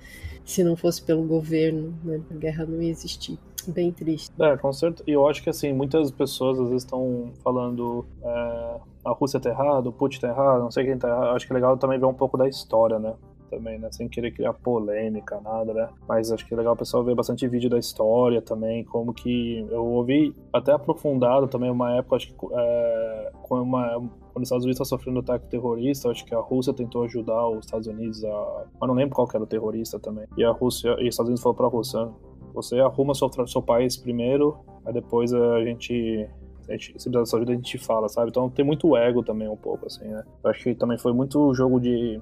Se 0.45 0.63
não 0.63 0.75
fosse 0.75 1.01
pelo 1.01 1.23
governo, 1.23 1.93
né? 2.03 2.21
A 2.31 2.35
guerra 2.35 2.65
não 2.65 2.81
ia 2.81 2.91
existir. 2.91 3.37
Bem 3.67 3.91
triste. 3.91 4.31
É, 4.39 4.55
com 4.55 4.71
certeza. 4.71 5.03
E 5.07 5.11
eu 5.11 5.27
acho 5.27 5.41
que 5.41 5.49
assim, 5.49 5.73
muitas 5.73 6.11
pessoas 6.11 6.59
às 6.59 6.67
vezes 6.67 6.83
estão 6.83 7.31
falando 7.43 8.05
é, 8.21 8.79
a 9.03 9.11
Rússia 9.11 9.39
tá 9.39 9.49
errada, 9.49 9.89
o 9.89 9.91
Putin 9.91 10.19
tá 10.19 10.27
errado, 10.29 10.61
não 10.61 10.71
sei 10.71 10.85
quem 10.85 10.97
tá 10.97 11.09
errado. 11.09 11.35
Acho 11.35 11.47
que 11.47 11.53
é 11.53 11.55
legal 11.55 11.75
também 11.77 11.99
ver 11.99 12.05
um 12.05 12.13
pouco 12.13 12.37
da 12.37 12.47
história, 12.47 12.99
né? 12.99 13.13
Também, 13.55 13.79
né? 13.79 13.89
Sem 13.91 14.09
querer 14.09 14.31
criar 14.31 14.53
polêmica, 14.53 15.39
nada, 15.39 15.73
né? 15.73 15.89
Mas 16.07 16.29
acho 16.29 16.45
que 16.45 16.53
é 16.53 16.57
legal 16.57 16.73
o 16.73 16.77
pessoal 16.77 17.03
ver 17.05 17.15
bastante 17.15 17.47
vídeo 17.47 17.69
da 17.69 17.79
história 17.79 18.41
também, 18.41 18.83
como 18.83 19.13
que. 19.13 19.65
Eu 19.69 19.85
ouvi 19.85 20.35
até 20.51 20.73
aprofundado 20.73 21.47
também 21.47 21.71
uma 21.71 21.95
época, 21.95 22.17
acho 22.17 22.33
que 22.33 22.35
é, 22.51 23.31
com 23.43 23.61
uma 23.61 24.01
quando 24.35 24.43
os 24.43 24.47
Estados 24.47 24.65
Unidos 24.65 24.81
está 24.81 24.97
sofrendo 24.97 25.19
ataque 25.19 25.47
terrorista, 25.47 26.09
acho 26.09 26.25
que 26.25 26.35
a 26.35 26.39
Rússia 26.39 26.73
tentou 26.73 27.03
ajudar 27.03 27.47
os 27.47 27.65
Estados 27.65 27.87
Unidos 27.87 28.25
a. 28.25 28.65
Mas 28.81 28.87
não 28.87 28.93
lembro 28.93 29.15
qual 29.15 29.29
era 29.33 29.41
o 29.41 29.47
terrorista 29.47 29.97
também. 29.97 30.27
E 30.37 30.43
a 30.43 30.51
Rússia, 30.51 30.89
e 30.99 31.07
os 31.07 31.13
Estados 31.13 31.29
Unidos 31.29 31.41
falou 31.41 31.55
para 31.55 31.67
a 31.67 31.69
Rússia: 31.69 32.09
você 32.53 32.81
arruma 32.81 33.13
seu, 33.15 33.29
seu 33.47 33.61
país 33.61 33.95
primeiro, 33.95 34.57
aí 34.85 34.91
depois 34.91 35.33
a 35.33 35.63
gente 35.63 36.29
a 36.67 36.71
gente, 36.73 36.87
se 36.87 36.91
precisar 36.93 37.19
da 37.19 37.25
sua 37.25 37.39
ajuda, 37.39 37.51
a 37.53 37.55
gente 37.55 37.77
fala, 37.77 38.09
sabe? 38.09 38.29
Então 38.29 38.49
tem 38.49 38.65
muito 38.65 38.97
ego 38.97 39.23
também, 39.23 39.47
um 39.47 39.55
pouco, 39.55 39.85
assim, 39.85 40.05
né? 40.05 40.23
Eu 40.43 40.49
acho 40.49 40.63
que 40.63 40.75
também 40.75 40.97
foi 40.97 41.13
muito 41.13 41.53
jogo 41.53 41.79
de 41.79 42.19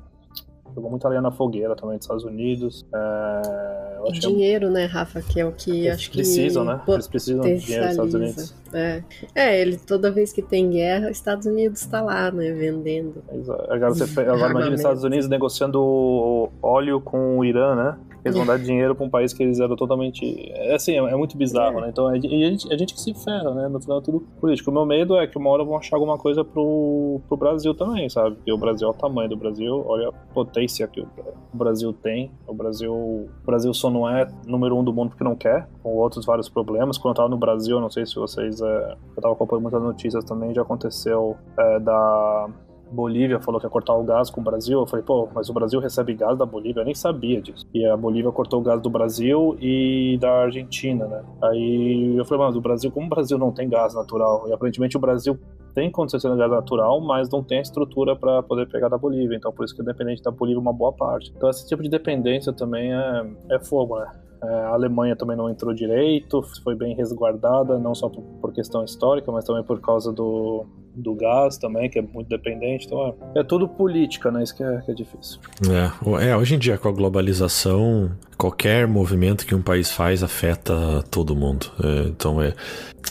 jogou 0.74 0.90
muita 0.90 1.08
lenha 1.08 1.22
na 1.22 1.32
fogueira 1.32 1.76
também 1.76 1.98
dos 1.98 2.06
Estados 2.06 2.24
Unidos. 2.24 2.86
É, 2.94 4.12
dinheiro, 4.12 4.70
né, 4.70 4.86
Rafa, 4.86 5.22
que 5.22 5.40
é 5.40 5.46
o 5.46 5.52
que 5.52 5.88
acho 5.90 6.10
que 6.10 6.18
precisam, 6.18 6.66
né? 6.66 6.82
Eles 6.88 7.08
precisam 7.08 7.42
de 7.42 7.58
dinheiro 7.58 7.84
dos 7.84 7.92
Estados 7.92 8.14
Unidos. 8.14 8.56
É. 8.74 9.04
é, 9.36 9.62
ele 9.62 9.78
toda 9.78 10.12
vez 10.12 10.34
que 10.34 10.42
tem 10.42 10.70
guerra, 10.70 11.10
os 11.10 11.18
Estados 11.18 11.46
Unidos 11.46 11.82
está 11.82 12.02
lá, 12.02 12.32
né, 12.32 12.52
vendendo. 12.52 13.24
Agora, 13.70 13.94
você, 13.94 14.22
agora 14.22 14.52
imagina 14.52 14.74
os 14.74 14.80
Estados 14.80 15.04
Unidos 15.04 15.30
negociando 15.30 16.50
óleo 16.62 17.00
com 17.00 17.38
o 17.38 17.46
Irã, 17.46 17.76
né? 17.76 17.98
Eles 18.24 18.38
vão 18.38 18.46
dar 18.46 18.58
dinheiro 18.58 18.96
para 18.96 19.06
um 19.06 19.10
país 19.10 19.34
que 19.34 19.44
eles 19.44 19.60
eram 19.60 19.76
totalmente. 19.76 20.24
É 20.52 20.76
assim, 20.76 20.94
é, 20.94 20.98
é 20.98 21.16
muito 21.16 21.38
bizarro, 21.38 21.80
é. 21.80 21.82
né? 21.82 21.90
Então 21.90 22.08
a 22.08 22.16
gente, 22.16 22.72
a 22.72 22.78
gente 22.78 22.94
que 22.94 23.02
se 23.02 23.14
ferra, 23.14 23.54
né? 23.54 23.68
No 23.68 23.82
final 23.82 24.00
é 24.00 24.02
tudo 24.02 24.22
político. 24.40 24.72
O 24.72 24.74
meu 24.74 24.86
medo 24.86 25.18
é 25.18 25.28
que 25.28 25.38
uma 25.38 25.50
hora 25.50 25.64
vão 25.64 25.76
achar 25.76 25.98
alguma 25.98 26.18
coisa 26.18 26.44
pro, 26.44 27.22
pro 27.28 27.38
Brasil 27.38 27.74
também, 27.74 28.10
sabe? 28.10 28.36
Porque 28.36 28.52
o 28.52 28.58
Brasil 28.58 28.88
é 28.88 28.92
o 28.92 28.94
tamanho 28.94 29.30
do 29.30 29.38
Brasil, 29.38 29.84
olha 29.86 30.10
a 30.10 30.12
potência 30.34 30.88
que 30.88 31.02
o 31.02 31.08
Brasil 31.54 31.92
tem. 31.94 32.32
O 32.48 32.54
Brasil, 32.54 32.94
o 32.94 33.30
Brasil 33.46 33.74
só 33.74 33.90
não 33.90 34.10
é 34.10 34.28
número 34.46 34.78
um 34.78 34.84
do 34.84 34.94
mundo 34.94 35.10
porque 35.10 35.24
não 35.24 35.36
quer, 35.36 35.68
com 35.82 35.90
outros 35.96 36.26
vários 36.26 36.50
problemas. 36.50 36.98
Quando 36.98 37.14
eu 37.14 37.18
tava 37.18 37.30
no 37.30 37.38
Brasil, 37.38 37.80
não 37.80 37.90
sei 37.90 38.06
se 38.06 38.16
vocês. 38.16 38.62
É, 38.62 38.96
eu 39.16 39.22
tava 39.22 39.34
acompanhando 39.34 39.64
muitas 39.64 39.82
notícias 39.82 40.24
também, 40.24 40.54
já 40.54 40.62
aconteceu 40.62 41.36
é, 41.58 41.80
da 41.80 42.50
Bolívia 42.94 43.40
falou 43.40 43.60
que 43.60 43.66
ia 43.66 43.70
cortar 43.70 43.96
o 43.96 44.04
gás 44.04 44.30
com 44.30 44.40
o 44.40 44.44
Brasil. 44.44 44.80
Eu 44.80 44.86
falei, 44.86 45.04
pô, 45.04 45.28
mas 45.34 45.50
o 45.50 45.54
Brasil 45.54 45.80
recebe 45.80 46.14
gás 46.14 46.38
da 46.38 46.46
Bolívia? 46.46 46.82
Eu 46.82 46.86
nem 46.86 46.96
sabia 46.96 47.42
disso. 47.42 47.66
E 47.74 47.86
a 47.86 47.98
Bolívia 47.98 48.32
cortou 48.32 48.62
o 48.62 48.64
gás 48.64 48.82
do 48.82 48.90
Brasil 48.90 49.58
e 49.60 50.18
da 50.22 50.44
Argentina, 50.44 51.06
né? 51.06 51.24
Aí 51.42 52.16
eu 52.18 52.26
falei, 52.26 52.46
mas 52.46 52.56
o 52.56 52.62
Brasil, 52.62 52.92
como 52.92 53.08
o 53.08 53.10
Brasil 53.10 53.38
não 53.38 53.52
tem 53.52 53.68
gás 53.68 53.94
natural? 53.94 54.48
E 54.48 54.54
aparentemente 54.54 54.96
o 54.96 55.00
Brasil 55.00 55.38
tem 55.74 55.90
condições 55.90 56.22
de 56.22 56.38
gás 56.38 56.52
natural, 56.52 57.02
mas 57.02 57.30
não 57.30 57.44
tem 57.44 57.58
a 57.58 57.62
estrutura 57.62 58.16
para 58.16 58.44
poder 58.44 58.68
pegar 58.68 58.90
da 58.90 58.98
Bolívia. 58.98 59.36
Então 59.36 59.52
por 59.52 59.66
isso 59.66 59.76
que 59.76 59.82
é 59.82 59.86
dependente 59.86 60.22
da 60.22 60.32
Bolívia 60.32 60.62
uma 60.62 60.74
boa 60.74 60.94
parte. 60.94 61.34
Então 61.36 61.50
esse 61.50 61.68
tipo 61.68 61.82
de 61.82 61.90
dependência 61.90 62.54
também 62.54 62.94
é, 62.94 63.26
é 63.52 63.60
fogo, 63.60 64.00
né? 64.00 64.12
É, 64.44 64.54
a 64.66 64.70
Alemanha 64.70 65.16
também 65.16 65.38
não 65.38 65.50
entrou 65.50 65.74
direito, 65.74 66.44
foi 66.64 66.76
bem 66.76 66.96
resguardada, 66.96 67.80
não 67.80 67.96
só 67.96 68.10
por 68.10 68.54
questão 68.54 68.84
histórica, 68.84 69.32
mas 69.32 69.46
também 69.46 69.64
por 69.64 69.80
causa 69.80 70.12
do, 70.12 70.66
do 70.94 71.16
gás 71.16 71.58
também, 71.58 71.90
que 71.90 72.00
é 72.00 72.02
muito 72.02 72.28
dependente. 72.28 72.86
Então 72.86 73.16
é, 73.36 73.40
é 73.40 73.44
tudo 73.44 73.68
política, 73.68 74.32
né? 74.32 74.44
Isso 74.44 74.56
que 74.56 74.64
é, 74.64 74.82
que 74.82 74.92
é 74.92 74.94
difícil. 74.94 75.40
É, 75.70 76.30
é, 76.30 76.36
hoje 76.36 76.56
em 76.56 76.60
dia 76.60 76.78
com 76.78 76.90
a 76.90 76.92
globalização, 76.92 78.12
qualquer 78.38 78.88
movimento 78.88 79.46
que 79.46 79.56
um 79.56 79.62
país 79.62 79.92
faz 79.92 80.24
afeta 80.24 81.04
todo 81.10 81.36
mundo. 81.36 81.68
É, 81.82 82.08
então 82.08 82.42
é, 82.42 82.54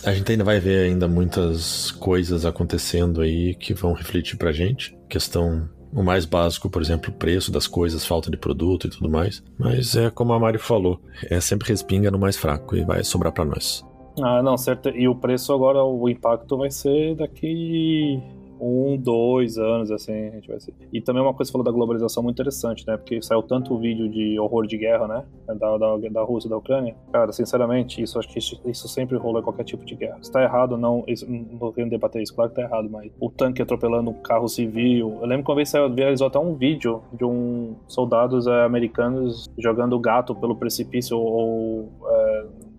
a 0.04 0.12
gente 0.12 0.30
ainda 0.30 0.44
vai 0.44 0.60
ver 0.60 0.86
ainda 0.86 1.08
muitas 1.08 1.90
coisas 1.92 2.44
acontecendo 2.44 3.22
aí 3.22 3.54
que 3.54 3.72
vão 3.72 3.94
refletir 3.94 4.36
pra 4.36 4.52
gente. 4.52 4.96
Questão 5.08 5.68
o 5.92 6.02
mais 6.02 6.24
básico, 6.24 6.70
por 6.70 6.80
exemplo, 6.80 7.10
o 7.10 7.16
preço 7.16 7.52
das 7.52 7.66
coisas, 7.66 8.06
falta 8.06 8.30
de 8.30 8.36
produto 8.36 8.86
e 8.86 8.90
tudo 8.90 9.08
mais. 9.08 9.42
Mas 9.58 9.94
é 9.94 10.10
como 10.10 10.32
a 10.32 10.38
Mari 10.38 10.58
falou, 10.58 11.00
é 11.28 11.40
sempre 11.40 11.68
respinga 11.68 12.10
no 12.10 12.18
mais 12.18 12.36
fraco 12.36 12.76
e 12.76 12.82
vai 12.82 13.04
sobrar 13.04 13.32
para 13.32 13.44
nós. 13.44 13.84
Ah, 14.20 14.42
não, 14.42 14.56
certo. 14.58 14.88
E 14.90 15.08
o 15.08 15.14
preço 15.14 15.52
agora, 15.52 15.82
o 15.82 16.08
impacto 16.08 16.56
vai 16.56 16.70
ser 16.70 17.14
daqui 17.16 18.20
um, 18.62 18.96
dois 18.96 19.58
anos, 19.58 19.90
assim, 19.90 20.12
a 20.12 20.30
gente 20.30 20.48
vai 20.48 20.60
ser. 20.60 20.72
E 20.92 21.00
também 21.00 21.20
uma 21.20 21.34
coisa 21.34 21.48
que 21.48 21.52
você 21.52 21.52
falou 21.52 21.64
da 21.64 21.72
globalização 21.72 22.22
muito 22.22 22.36
interessante, 22.36 22.86
né? 22.86 22.96
Porque 22.96 23.20
saiu 23.20 23.42
tanto 23.42 23.76
vídeo 23.76 24.08
de 24.08 24.38
horror 24.38 24.66
de 24.66 24.78
guerra, 24.78 25.08
né? 25.08 25.24
Da, 25.46 25.76
da, 25.76 25.96
da 25.96 26.22
Rússia 26.22 26.46
e 26.46 26.50
da 26.50 26.56
Ucrânia. 26.56 26.94
Cara, 27.12 27.32
sinceramente, 27.32 28.00
isso 28.00 28.18
acho 28.18 28.28
que 28.28 28.38
isso 28.38 28.88
sempre 28.88 29.16
rola 29.16 29.40
em 29.40 29.42
qualquer 29.42 29.64
tipo 29.64 29.84
de 29.84 29.96
guerra. 29.96 30.18
Se 30.22 30.30
tá 30.30 30.42
errado, 30.42 30.76
não, 30.76 31.02
isso, 31.08 31.28
não 31.28 31.58
tô 31.58 31.72
querendo 31.72 31.90
debater 31.90 32.22
isso, 32.22 32.34
claro 32.34 32.50
que 32.50 32.56
tá 32.56 32.62
errado, 32.62 32.88
mas 32.88 33.10
o 33.18 33.28
tanque 33.28 33.60
atropelando 33.60 34.10
um 34.10 34.14
carro 34.14 34.48
civil. 34.48 35.18
Eu 35.20 35.26
lembro 35.26 35.44
que 35.44 35.50
uma 35.50 35.56
vez 35.56 35.68
saiu, 35.68 35.92
viralizou 35.92 36.28
até 36.28 36.38
um 36.38 36.54
vídeo 36.54 37.02
de 37.12 37.24
um 37.24 37.74
soldados 37.88 38.46
é, 38.46 38.64
americanos 38.64 39.50
jogando 39.58 39.98
gato 39.98 40.34
pelo 40.34 40.54
precipício 40.54 41.18
ou. 41.18 41.88
É, 42.06 42.21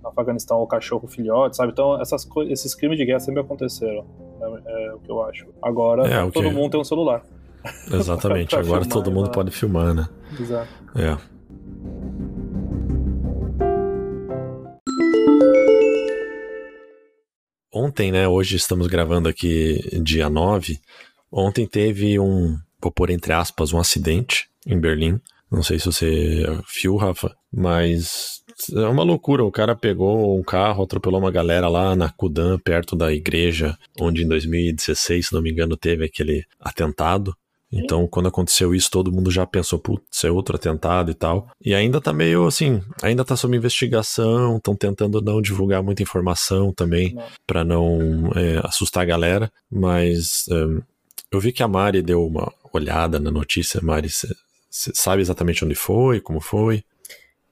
no 0.03 0.09
Afeganistão 0.09 0.61
o 0.61 0.67
cachorro 0.67 1.07
filhote, 1.07 1.55
sabe? 1.55 1.71
Então 1.71 1.99
essas 1.99 2.27
esses 2.49 2.75
crimes 2.75 2.97
de 2.97 3.05
guerra 3.05 3.19
sempre 3.19 3.41
aconteceram, 3.41 4.05
né? 4.39 4.61
é 4.65 4.93
o 4.93 4.99
que 4.99 5.09
eu 5.09 5.23
acho. 5.23 5.47
Agora 5.61 6.05
é, 6.05 6.29
todo 6.29 6.51
mundo 6.51 6.71
tem 6.71 6.79
um 6.79 6.83
celular. 6.83 7.23
Exatamente, 7.91 8.53
agora 8.55 8.81
filmar, 8.81 8.89
todo 8.89 9.11
mundo 9.11 9.31
pode 9.31 9.51
filmar, 9.51 9.93
né? 9.93 10.07
Exato. 10.37 10.67
É. 10.95 11.17
Ontem, 17.75 18.11
né? 18.11 18.27
Hoje 18.27 18.55
estamos 18.55 18.85
gravando 18.85 19.27
aqui 19.27 19.79
dia 20.03 20.29
9. 20.29 20.79
Ontem 21.31 21.65
teve 21.65 22.19
um, 22.19 22.55
vou 22.79 22.91
pôr 22.91 23.09
entre 23.09 23.33
aspas, 23.33 23.73
um 23.73 23.79
acidente 23.79 24.47
em 24.67 24.79
Berlim. 24.79 25.19
Não 25.49 25.63
sei 25.63 25.79
se 25.79 25.85
você 25.85 26.45
viu, 26.81 26.95
Rafa, 26.95 27.35
mas 27.51 28.42
é 28.71 28.87
uma 28.87 29.03
loucura. 29.03 29.43
O 29.43 29.51
cara 29.51 29.75
pegou 29.75 30.37
um 30.37 30.43
carro, 30.43 30.83
atropelou 30.83 31.19
uma 31.19 31.31
galera 31.31 31.67
lá 31.67 31.95
na 31.95 32.09
Kudan, 32.09 32.57
perto 32.59 32.95
da 32.95 33.11
igreja, 33.11 33.77
onde 33.99 34.23
em 34.23 34.27
2016, 34.27 35.27
se 35.27 35.33
não 35.33 35.41
me 35.41 35.51
engano, 35.51 35.75
teve 35.75 36.05
aquele 36.05 36.43
atentado. 36.59 37.35
Então, 37.75 38.07
quando 38.07 38.27
aconteceu 38.27 38.75
isso, 38.75 38.91
todo 38.91 39.11
mundo 39.11 39.31
já 39.31 39.47
pensou, 39.47 39.79
putz, 39.79 40.23
é 40.23 40.29
outro 40.29 40.55
atentado 40.55 41.09
e 41.09 41.15
tal. 41.15 41.49
E 41.59 41.73
ainda 41.73 41.99
tá 41.99 42.13
meio 42.13 42.45
assim, 42.45 42.79
ainda 43.01 43.25
tá 43.25 43.35
sob 43.35 43.57
investigação, 43.57 44.57
estão 44.57 44.75
tentando 44.75 45.19
não 45.19 45.41
divulgar 45.41 45.81
muita 45.81 46.03
informação 46.03 46.71
também, 46.71 47.17
para 47.47 47.63
não 47.63 48.31
é, 48.35 48.61
assustar 48.63 49.01
a 49.01 49.07
galera. 49.07 49.51
Mas 49.71 50.45
um, 50.49 50.81
eu 51.31 51.39
vi 51.39 51.51
que 51.51 51.63
a 51.63 51.67
Mari 51.67 52.03
deu 52.03 52.23
uma 52.23 52.53
olhada 52.71 53.19
na 53.19 53.31
notícia. 53.31 53.81
Mari, 53.81 54.07
você 54.09 54.27
sabe 54.69 55.23
exatamente 55.23 55.65
onde 55.65 55.73
foi, 55.73 56.21
como 56.21 56.39
foi? 56.39 56.83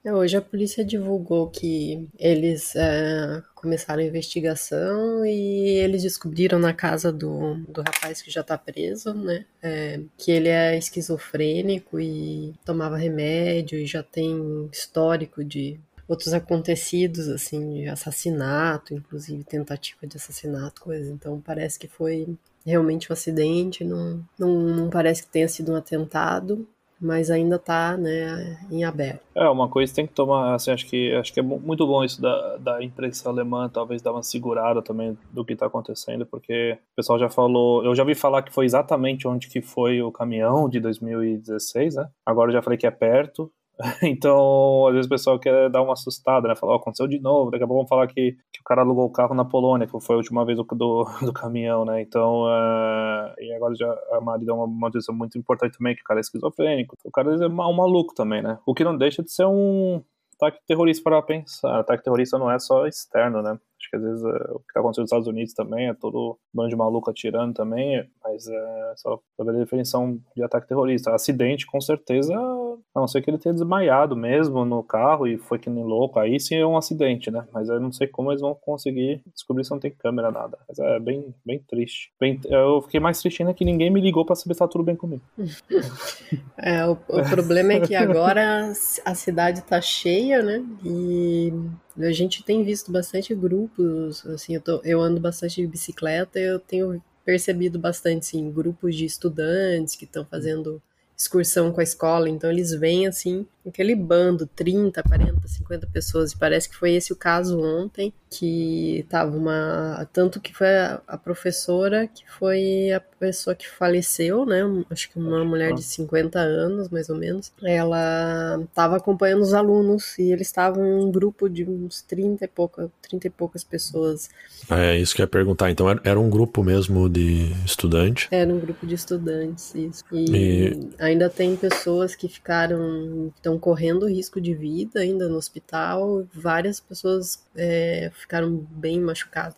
Hoje 0.04 0.36
a 0.36 0.42
polícia 0.42 0.84
divulgou 0.84 1.48
que 1.48 2.10
eles 2.18 2.76
é, 2.76 3.44
começaram 3.54 4.02
a 4.02 4.06
investigação 4.06 5.24
e 5.24 5.78
eles 5.78 6.02
descobriram 6.02 6.58
na 6.58 6.74
casa 6.74 7.12
do, 7.12 7.56
do 7.68 7.82
rapaz 7.82 8.20
que 8.20 8.32
já 8.32 8.42
tá 8.42 8.58
preso, 8.58 9.14
né? 9.14 9.46
É, 9.62 10.00
que 10.18 10.32
ele 10.32 10.50
é 10.50 10.76
esquizofrênico 10.76 12.00
e 12.00 12.56
tomava 12.66 12.98
remédio 12.98 13.78
e 13.78 13.86
já 13.86 14.02
tem 14.02 14.68
histórico 14.74 15.44
de 15.44 15.80
outros 16.08 16.34
acontecidos, 16.34 17.30
assim, 17.30 17.76
de 17.76 17.88
assassinato, 17.88 18.96
inclusive 18.96 19.44
tentativa 19.44 20.08
de 20.08 20.18
assassinato, 20.18 20.82
coisa. 20.82 21.12
Então 21.12 21.40
parece 21.40 21.78
que 21.78 21.88
foi 21.88 22.28
realmente 22.66 23.12
um 23.12 23.14
acidente, 23.14 23.84
não, 23.84 24.26
não, 24.38 24.60
não 24.62 24.90
parece 24.90 25.24
que 25.24 25.32
tenha 25.32 25.48
sido 25.48 25.72
um 25.72 25.76
atentado 25.76 26.68
mas 27.02 27.32
ainda 27.32 27.56
está 27.56 27.98
né, 27.98 28.60
em 28.70 28.84
aberto. 28.84 29.22
É, 29.36 29.50
uma 29.50 29.68
coisa 29.68 29.94
tem 29.94 30.06
que 30.06 30.14
tomar, 30.14 30.54
assim, 30.54 30.72
acho 30.72 30.86
que, 30.86 31.14
acho 31.16 31.34
que 31.34 31.40
é 31.40 31.44
muito 31.44 31.88
bom 31.88 32.04
isso 32.04 32.22
da, 32.22 32.58
da 32.58 32.84
imprensa 32.84 33.28
alemã, 33.28 33.68
talvez 33.68 34.02
dar 34.02 34.12
uma 34.12 34.22
segurada 34.22 34.82
também 34.82 35.18
do 35.32 35.44
que 35.44 35.54
está 35.54 35.66
acontecendo, 35.66 36.26
porque 36.26 36.78
o 36.94 36.96
pessoal 36.96 37.18
já 37.18 37.30
falou, 37.30 37.84
eu 37.84 37.96
já 37.96 38.04
vi 38.04 38.14
falar 38.14 38.44
que 38.44 38.54
foi 38.54 38.66
exatamente 38.66 39.28
onde 39.28 39.48
que 39.48 39.62
foi 39.62 40.02
o 40.02 40.12
caminhão 40.12 40.70
de 40.70 40.80
2016, 40.80 41.96
né? 41.96 42.08
Agora 42.26 42.50
eu 42.50 42.54
já 42.54 42.62
falei 42.62 42.78
que 42.78 42.86
é 42.86 42.92
perto, 42.92 43.52
Então, 44.04 44.88
às 44.88 44.94
vezes 44.94 45.08
o 45.08 45.10
pessoal 45.10 45.40
quer 45.40 45.70
dar 45.70 45.82
uma 45.82 45.94
assustada, 45.94 46.48
né? 46.48 46.56
Falar, 46.56 46.74
oh, 46.74 46.76
aconteceu 46.78 47.08
de 47.08 47.20
novo, 47.20 47.52
daqui 47.52 47.64
a 47.64 47.68
pouco 47.68 47.80
vamos 47.80 47.90
falar 47.90 48.08
que, 48.08 48.34
que 48.54 48.62
o 48.62 48.64
cara 48.64 48.82
alugou 48.82 49.06
o 49.06 49.12
carro 49.12 49.34
na 49.34 49.46
Polônia, 49.46 49.88
que 49.88 50.00
foi 50.00 50.16
a 50.16 50.18
última 50.18 50.46
vez 50.46 50.58
do, 50.58 50.64
do, 50.64 51.06
do 51.26 51.34
caminhão, 51.34 51.86
né? 51.86 52.02
Então, 52.02 52.44
uh, 52.44 53.34
e 53.40 53.54
agora 53.56 53.76
já 53.76 53.92
a 54.12 54.22
Mari 54.22 54.46
uma, 54.50 54.66
uma 54.66 54.88
notícia 54.88 55.14
muito 55.14 55.38
importante 55.38 55.78
também, 55.78 55.96
que 55.96 56.02
o 56.02 56.06
cara 56.06 56.20
é 56.20 56.22
esquizofrênico. 56.22 56.96
O 57.04 57.12
cara 57.12 57.34
é 57.34 57.48
um 57.48 57.74
maluco 57.74 58.14
também, 58.14 58.42
né? 58.42 58.60
O 58.66 58.74
que 58.74 58.84
não 58.84 58.98
deixa 58.98 59.24
de 59.24 59.32
ser 59.32 59.46
um 59.46 60.02
ataque 60.36 60.60
terrorista 60.68 61.04
para 61.04 61.22
pensar. 61.22 61.80
Ataque 61.80 62.04
terrorista 62.04 62.38
não 62.38 62.52
é 62.52 62.60
só 62.60 62.88
externo, 62.88 63.42
né? 63.42 63.58
Que 63.92 63.98
às 63.98 64.04
vezes 64.04 64.24
é, 64.24 64.52
o 64.52 64.60
que 64.60 64.70
está 64.70 64.80
acontecendo 64.80 65.04
nos 65.04 65.10
Estados 65.10 65.28
Unidos 65.28 65.54
também 65.54 65.90
é 65.90 65.94
todo 65.94 66.40
bando 66.54 66.70
de 66.70 66.76
maluco 66.78 67.10
atirando 67.10 67.54
também, 67.54 68.10
mas 68.24 68.48
é 68.48 68.94
só 68.96 69.20
ver 69.38 69.50
a 69.50 69.60
definição 69.60 70.18
de 70.36 70.42
ataque 70.42 70.70
terrorista. 70.70 71.14
Acidente, 71.14 71.68
com 71.68 71.82
certeza, 71.82 72.34
a 72.34 73.00
não 73.00 73.08
ser 73.08 73.22
que 73.22 73.30
ele 73.30 73.38
tenha 73.38 73.54
desmaiado 73.54 74.16
mesmo 74.16 74.64
no 74.64 74.82
carro 74.82 75.28
e 75.28 75.38
foi 75.38 75.60
que 75.60 75.70
nem 75.70 75.84
louco, 75.84 76.20
aí 76.20 76.40
sim 76.40 76.56
é 76.56 76.66
um 76.66 76.78
acidente, 76.78 77.30
né? 77.30 77.46
Mas 77.52 77.68
eu 77.68 77.80
não 77.80 77.92
sei 77.92 78.08
como 78.08 78.32
eles 78.32 78.42
vão 78.42 78.56
conseguir 78.56 79.22
descobrir 79.34 79.66
se 79.66 79.72
não 79.72 79.80
tem 79.80 79.92
câmera, 79.92 80.32
nada. 80.32 80.58
Mas 80.68 80.80
é 80.80 81.00
bem, 81.00 81.34
bem 81.46 81.60
triste. 81.60 82.14
Bem, 82.20 82.40
eu 82.46 82.82
fiquei 82.82 83.00
mais 83.00 83.20
triste 83.20 83.42
ainda 83.42 83.54
que 83.54 83.66
ninguém 83.66 83.90
me 83.90 84.00
ligou 84.00 84.26
para 84.26 84.36
saber 84.36 84.54
se 84.54 84.60
tá 84.60 84.68
tudo 84.68 84.84
bem 84.84 84.96
comigo. 84.96 85.22
é, 86.58 86.86
o, 86.88 86.94
o 86.94 87.30
problema 87.30 87.74
é 87.74 87.80
que 87.82 87.96
agora 87.96 88.72
a 89.06 89.16
cidade 89.16 89.62
tá 89.64 89.82
cheia, 89.82 90.42
né? 90.42 90.64
E 90.86 91.54
a 91.98 92.12
gente 92.12 92.44
tem 92.44 92.64
visto 92.64 92.92
bastante 92.92 93.34
grupos, 93.36 94.26
assim, 94.28 94.56
eu, 94.56 94.62
tô, 94.62 94.82
eu 94.84 95.02
ando 95.02 95.20
bastante 95.20 95.62
de 95.62 95.68
bicicleta, 95.68 96.40
eu 96.40 96.60
tenho 96.60 97.02
percebido 97.26 97.78
bastante, 97.78 98.26
sim, 98.26 98.52
grupos 98.52 98.96
de 98.96 99.06
estudantes 99.06 99.96
que 99.96 100.06
estão 100.06 100.26
fazendo 100.26 100.82
excursão 101.18 101.72
com 101.72 101.80
a 101.80 101.84
escola, 101.84 102.28
então 102.30 102.50
eles 102.50 102.72
vêm 102.72 103.08
assim 103.08 103.46
aquele 103.68 103.96
bando, 103.96 104.48
30, 104.48 105.04
40, 105.04 105.48
50 105.48 105.88
pessoas, 105.88 106.32
e 106.32 106.38
parece 106.38 106.70
que 106.70 106.76
foi 106.76 106.94
esse 106.94 107.14
o 107.14 107.16
caso 107.16 107.60
ontem, 107.60 108.14
que 108.30 109.06
tava 109.10 109.36
uma. 109.36 110.08
Tanto 110.14 110.40
que 110.40 110.56
foi 110.56 110.70
a, 110.70 111.02
a 111.06 111.18
professora 111.18 112.08
que 112.08 112.24
foi 112.32 112.92
a 112.92 113.00
pessoa 113.00 113.54
que 113.54 113.68
faleceu, 113.70 114.46
né? 114.46 114.62
Acho 114.90 115.10
que 115.10 115.20
uma 115.20 115.44
mulher 115.44 115.74
de 115.74 115.84
50 115.84 116.40
anos, 116.40 116.90
mais 116.90 117.10
ou 117.10 117.18
menos. 117.18 117.52
Ela 117.62 118.62
estava 118.64 118.96
acompanhando 118.96 119.42
os 119.42 119.54
alunos 119.54 120.18
e 120.18 120.32
eles 120.32 120.48
estavam 120.48 120.86
em 120.86 121.04
um 121.04 121.12
grupo 121.12 121.50
de 121.50 121.66
uns 121.66 122.02
30 122.02 122.46
e, 122.46 122.48
pouca, 122.48 122.90
30 123.02 123.28
e 123.28 123.30
poucas 123.30 123.66
pessoas. 123.66 124.30
É 124.70 124.98
isso 124.98 125.14
que 125.14 125.22
eu 125.22 125.26
ia 125.26 125.28
perguntar. 125.28 125.70
Então 125.70 125.88
era 125.90 126.20
um 126.20 126.30
grupo 126.30 126.64
mesmo 126.64 127.10
de 127.10 127.52
estudantes? 127.66 128.30
Era 128.32 128.52
um 128.54 128.60
grupo 128.60 128.88
de 128.88 128.96
estudantes, 128.96 129.76
isso. 129.76 130.06
E, 130.12 130.26
e... 130.32 130.90
ainda 130.98 131.30
tem 131.30 131.56
pessoas 131.58 132.16
que 132.16 132.30
ficaram. 132.30 133.32
Estão 133.52 133.60
correndo 133.60 134.08
risco 134.08 134.40
de 134.40 134.54
vida 134.54 135.00
ainda 135.00 135.28
no 135.28 135.36
hospital. 135.36 136.24
Várias 136.34 136.80
pessoas 136.80 137.46
é, 137.56 138.10
ficaram 138.14 138.66
bem 138.72 139.00
machucadas. 139.00 139.56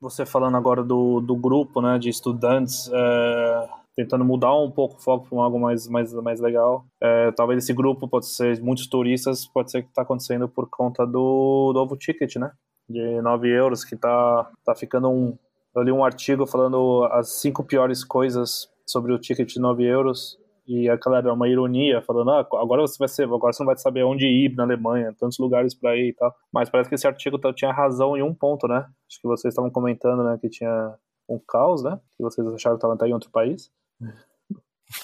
Você 0.00 0.26
falando 0.26 0.56
agora 0.56 0.82
do, 0.82 1.20
do 1.20 1.34
grupo 1.34 1.80
né, 1.80 1.98
de 1.98 2.10
estudantes, 2.10 2.90
é, 2.92 3.68
tentando 3.96 4.24
mudar 4.24 4.54
um 4.54 4.70
pouco 4.70 4.96
o 4.96 5.00
foco 5.00 5.26
para 5.28 5.38
algo 5.42 5.58
mais, 5.58 5.86
mais, 5.88 6.12
mais 6.14 6.40
legal. 6.40 6.84
É, 7.02 7.32
talvez 7.32 7.62
esse 7.62 7.72
grupo 7.72 8.08
pode 8.08 8.26
ser 8.26 8.60
muitos 8.60 8.86
turistas, 8.86 9.46
pode 9.46 9.70
ser 9.70 9.82
que 9.82 9.88
está 9.88 10.02
acontecendo 10.02 10.48
por 10.48 10.68
conta 10.68 11.06
do 11.06 11.72
novo 11.74 11.96
ticket, 11.96 12.36
né? 12.36 12.52
De 12.88 13.22
9 13.22 13.48
euros, 13.48 13.82
que 13.82 13.94
está 13.94 14.50
tá 14.64 14.74
ficando 14.74 15.08
um. 15.08 15.38
Eu 15.74 15.82
li 15.82 15.90
um 15.90 16.04
artigo 16.04 16.46
falando 16.46 17.04
as 17.10 17.40
cinco 17.40 17.64
piores 17.64 18.04
coisas 18.04 18.68
sobre 18.86 19.12
o 19.12 19.18
ticket 19.18 19.48
de 19.54 19.58
9 19.58 19.82
euros 19.84 20.38
e 20.66 20.88
aquela 20.88 21.18
era 21.18 21.32
uma 21.32 21.48
ironia, 21.48 22.00
falando, 22.02 22.30
ah, 22.30 22.40
agora 22.40 22.80
você 22.82 22.96
vai 22.98 23.08
ser, 23.08 23.24
agora 23.24 23.52
você 23.52 23.62
não 23.62 23.66
vai 23.66 23.76
saber 23.76 24.04
onde 24.04 24.26
ir 24.26 24.54
na 24.54 24.62
Alemanha, 24.62 25.14
tantos 25.18 25.38
lugares 25.38 25.74
para 25.74 25.96
ir 25.96 26.08
e 26.08 26.12
tal. 26.14 26.34
Mas 26.52 26.70
parece 26.70 26.88
que 26.88 26.94
esse 26.94 27.06
artigo 27.06 27.38
tinha 27.52 27.72
razão 27.72 28.16
em 28.16 28.22
um 28.22 28.34
ponto, 28.34 28.66
né? 28.66 28.86
Acho 29.08 29.20
que 29.20 29.28
vocês 29.28 29.52
estavam 29.52 29.70
comentando, 29.70 30.24
né, 30.24 30.38
que 30.40 30.48
tinha 30.48 30.94
um 31.28 31.38
caos, 31.46 31.82
né? 31.82 31.98
Que 32.16 32.22
vocês 32.22 32.46
acharam 32.46 32.76
que 32.76 32.78
estava 32.78 32.94
até 32.94 33.06
em 33.06 33.12
outro 33.12 33.30
país. 33.30 33.70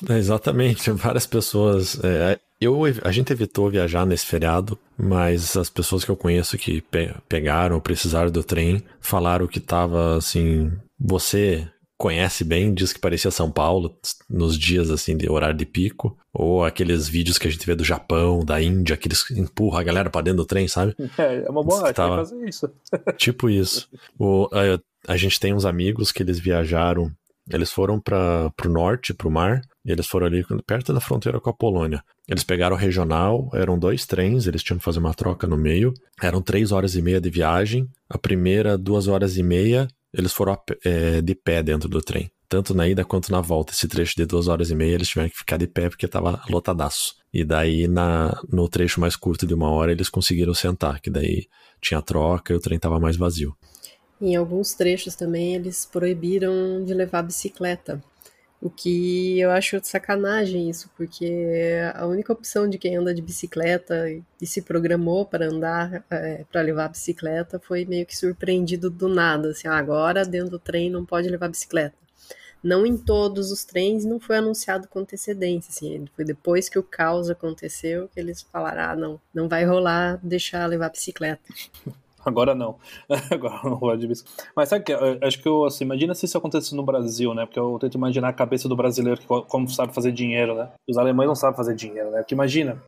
É, 0.09 0.17
exatamente, 0.17 0.91
várias 0.93 1.27
pessoas. 1.27 2.03
É, 2.03 2.39
eu, 2.61 2.83
a 3.05 3.13
gente 3.13 3.33
evitou 3.33 3.71
viajar 3.71 4.07
nesse 4.07 4.27
feriado, 4.27 4.79
mas 4.97 5.57
as 5.57 5.71
pessoas 5.71 6.05
que 6.05 6.11
eu 6.11 6.17
conheço 6.17 6.59
que 6.59 6.81
pe 6.81 7.15
pegaram, 7.29 7.81
precisaram 7.81 8.31
do 8.31 8.45
trem, 8.45 8.83
falaram 9.01 9.47
que 9.47 9.61
tava 9.61 10.17
assim. 10.17 10.71
Você 10.99 11.67
conhece 12.01 12.45
bem, 12.45 12.73
diz 12.73 12.95
que 12.95 12.99
parecia 12.99 13.31
São 13.31 13.51
Paulo 13.51 13.95
nos 14.29 14.59
dias 14.59 14.91
assim 14.91 15.15
de 15.15 15.31
horário 15.31 15.55
de 15.55 15.67
pico, 15.67 16.17
ou 16.33 16.65
aqueles 16.65 17.07
vídeos 17.07 17.37
que 17.37 17.47
a 17.47 17.51
gente 17.51 17.67
vê 17.67 17.75
do 17.75 17.85
Japão, 17.85 18.43
da 18.43 18.61
Índia, 18.61 18.97
que 18.97 19.07
eles 19.07 19.31
empurram 19.31 19.79
a 19.79 19.83
galera 19.83 20.09
para 20.09 20.23
dentro 20.23 20.39
do 20.39 20.47
trem, 20.47 20.67
sabe? 20.67 20.97
É, 21.19 21.45
é 21.47 21.51
uma 21.51 21.63
boa 21.63 21.89
arte 21.89 21.97
tava... 21.97 22.17
fazer 22.17 22.49
isso. 22.49 22.71
tipo 23.19 23.51
isso. 23.51 23.87
O, 24.19 24.49
a, 24.51 25.13
a, 25.13 25.17
gente 25.19 25.39
tem 25.39 25.53
uns 25.53 25.67
amigos 25.67 26.11
que 26.11 26.23
eles 26.23 26.39
viajaram, 26.39 27.13
eles 27.51 27.71
foram 27.71 28.01
para 28.01 28.49
pro 28.57 28.73
norte, 28.73 29.13
pro 29.13 29.31
mar, 29.31 29.61
e 29.85 29.93
eles 29.93 30.07
foram 30.07 30.27
ali 30.27 30.43
perto 30.67 30.95
da 30.95 31.01
fronteira 31.01 31.39
com 31.39 31.51
a 31.51 31.55
Polônia. 31.55 32.03
Eles 32.27 32.45
pegaram 32.45 32.77
o 32.77 32.79
regional, 32.79 33.51
eram 33.53 33.79
dois 33.79 34.07
trens, 34.07 34.47
eles 34.47 34.63
tinham 34.63 34.79
que 34.79 34.85
fazer 34.85 35.01
uma 35.01 35.13
troca 35.13 35.47
no 35.47 35.57
meio. 35.59 35.93
Eram 36.23 36.41
três 36.41 36.73
horas 36.73 36.95
e 36.95 37.03
meia 37.03 37.21
de 37.21 37.29
viagem. 37.29 37.87
A 38.09 38.17
primeira, 38.17 38.79
duas 38.79 39.07
horas 39.07 39.37
e 39.37 39.43
meia, 39.43 39.87
eles 40.13 40.33
foram 40.33 40.59
é, 40.85 41.21
de 41.21 41.35
pé 41.35 41.63
dentro 41.63 41.89
do 41.89 42.01
trem. 42.01 42.31
Tanto 42.49 42.75
na 42.75 42.89
ida 42.89 43.05
quanto 43.05 43.31
na 43.31 43.41
volta. 43.41 43.73
Esse 43.73 43.87
trecho 43.87 44.15
de 44.17 44.27
duas 44.27 44.49
horas 44.49 44.71
e 44.71 44.75
meia 44.75 44.95
eles 44.95 45.09
tiveram 45.09 45.31
que 45.31 45.39
ficar 45.39 45.57
de 45.57 45.69
pé 45.69 45.89
porque 45.89 46.09
tava 46.09 46.43
lotadaço. 46.49 47.15
E 47.33 47.45
daí 47.45 47.87
na, 47.87 48.37
no 48.49 48.69
trecho 48.69 49.01
mais 49.01 49.15
curto 49.15 49.47
de 49.47 49.55
uma 49.55 49.71
hora 49.71 49.93
eles 49.93 50.09
conseguiram 50.09 50.53
sentar, 50.53 51.01
que 51.01 51.11
daí 51.11 51.47
tinha 51.81 52.03
troca 52.03 52.53
e 52.53 52.57
o 52.57 52.61
trem 52.61 52.79
tava 52.79 52.99
mais 52.99 53.17
vazio. 53.17 53.57
Em 54.21 54.35
alguns 54.35 54.75
trechos 54.75 55.15
também 55.15 55.55
eles 55.55 55.87
proibiram 55.87 56.85
de 56.85 56.93
levar 56.93 57.23
bicicleta. 57.23 58.03
O 58.63 58.69
que 58.69 59.41
eu 59.41 59.51
acho 59.51 59.81
sacanagem 59.83 60.69
isso, 60.69 60.91
porque 60.95 61.79
a 61.95 62.07
única 62.07 62.31
opção 62.31 62.69
de 62.69 62.77
quem 62.77 62.95
anda 62.95 63.15
de 63.15 63.23
bicicleta 63.23 64.11
e 64.11 64.47
se 64.47 64.61
programou 64.61 65.25
para 65.25 65.47
andar, 65.47 66.05
é, 66.11 66.45
para 66.53 66.61
levar 66.61 66.89
bicicleta, 66.89 67.59
foi 67.59 67.87
meio 67.87 68.05
que 68.05 68.15
surpreendido 68.17 68.91
do 68.91 69.09
nada. 69.09 69.51
Assim, 69.51 69.67
ah, 69.67 69.79
agora 69.79 70.27
dentro 70.27 70.51
do 70.51 70.59
trem 70.59 70.91
não 70.91 71.07
pode 71.07 71.29
levar 71.31 71.49
bicicleta. 71.49 71.95
Não 72.63 72.85
em 72.85 72.99
todos 72.99 73.51
os 73.51 73.65
trens, 73.65 74.05
não 74.05 74.21
foi 74.21 74.37
anunciado 74.37 74.87
com 74.89 74.99
antecedência. 74.99 75.71
Assim, 75.71 76.07
foi 76.15 76.25
depois 76.27 76.69
que 76.69 76.79
o 76.79 76.83
caos 76.83 77.31
aconteceu 77.31 78.09
que 78.13 78.21
eles 78.21 78.43
falaram: 78.43 78.83
ah, 78.83 78.97
não, 78.97 79.21
não 79.33 79.49
vai 79.49 79.65
rolar 79.65 80.19
deixar 80.23 80.67
levar 80.67 80.91
bicicleta. 80.91 81.43
Agora 82.25 82.55
não. 82.55 82.77
Agora 83.31 83.61
não 83.65 83.77
vou 83.77 83.97
bicicleta. 83.97 84.51
Mas 84.55 84.69
sabe 84.69 84.85
que 84.85 84.93
acho 84.93 85.41
que 85.41 85.49
eu, 85.49 85.65
assim, 85.65 85.85
imagina 85.85 86.15
se 86.15 86.27
isso 86.27 86.39
acontecesse 86.39 86.75
no 86.75 86.83
Brasil, 86.83 87.35
né? 87.35 87.47
Porque 87.47 87.59
eu 87.59 87.79
tento 87.81 87.95
imaginar 87.95 88.29
a 88.29 88.33
cabeça 88.33 88.69
do 88.69 88.77
brasileiro 88.77 89.21
que 89.21 89.27
como 89.27 89.69
sabe 89.69 89.95
fazer 89.95 90.13
dinheiro, 90.13 90.55
né? 90.55 90.71
Os 90.89 90.99
alemães 90.99 91.29
não 91.29 91.35
sabem 91.35 91.57
fazer 91.57 91.75
dinheiro, 91.75 92.11
né? 92.11 92.19
Porque 92.19 92.35
imagina, 92.35 92.83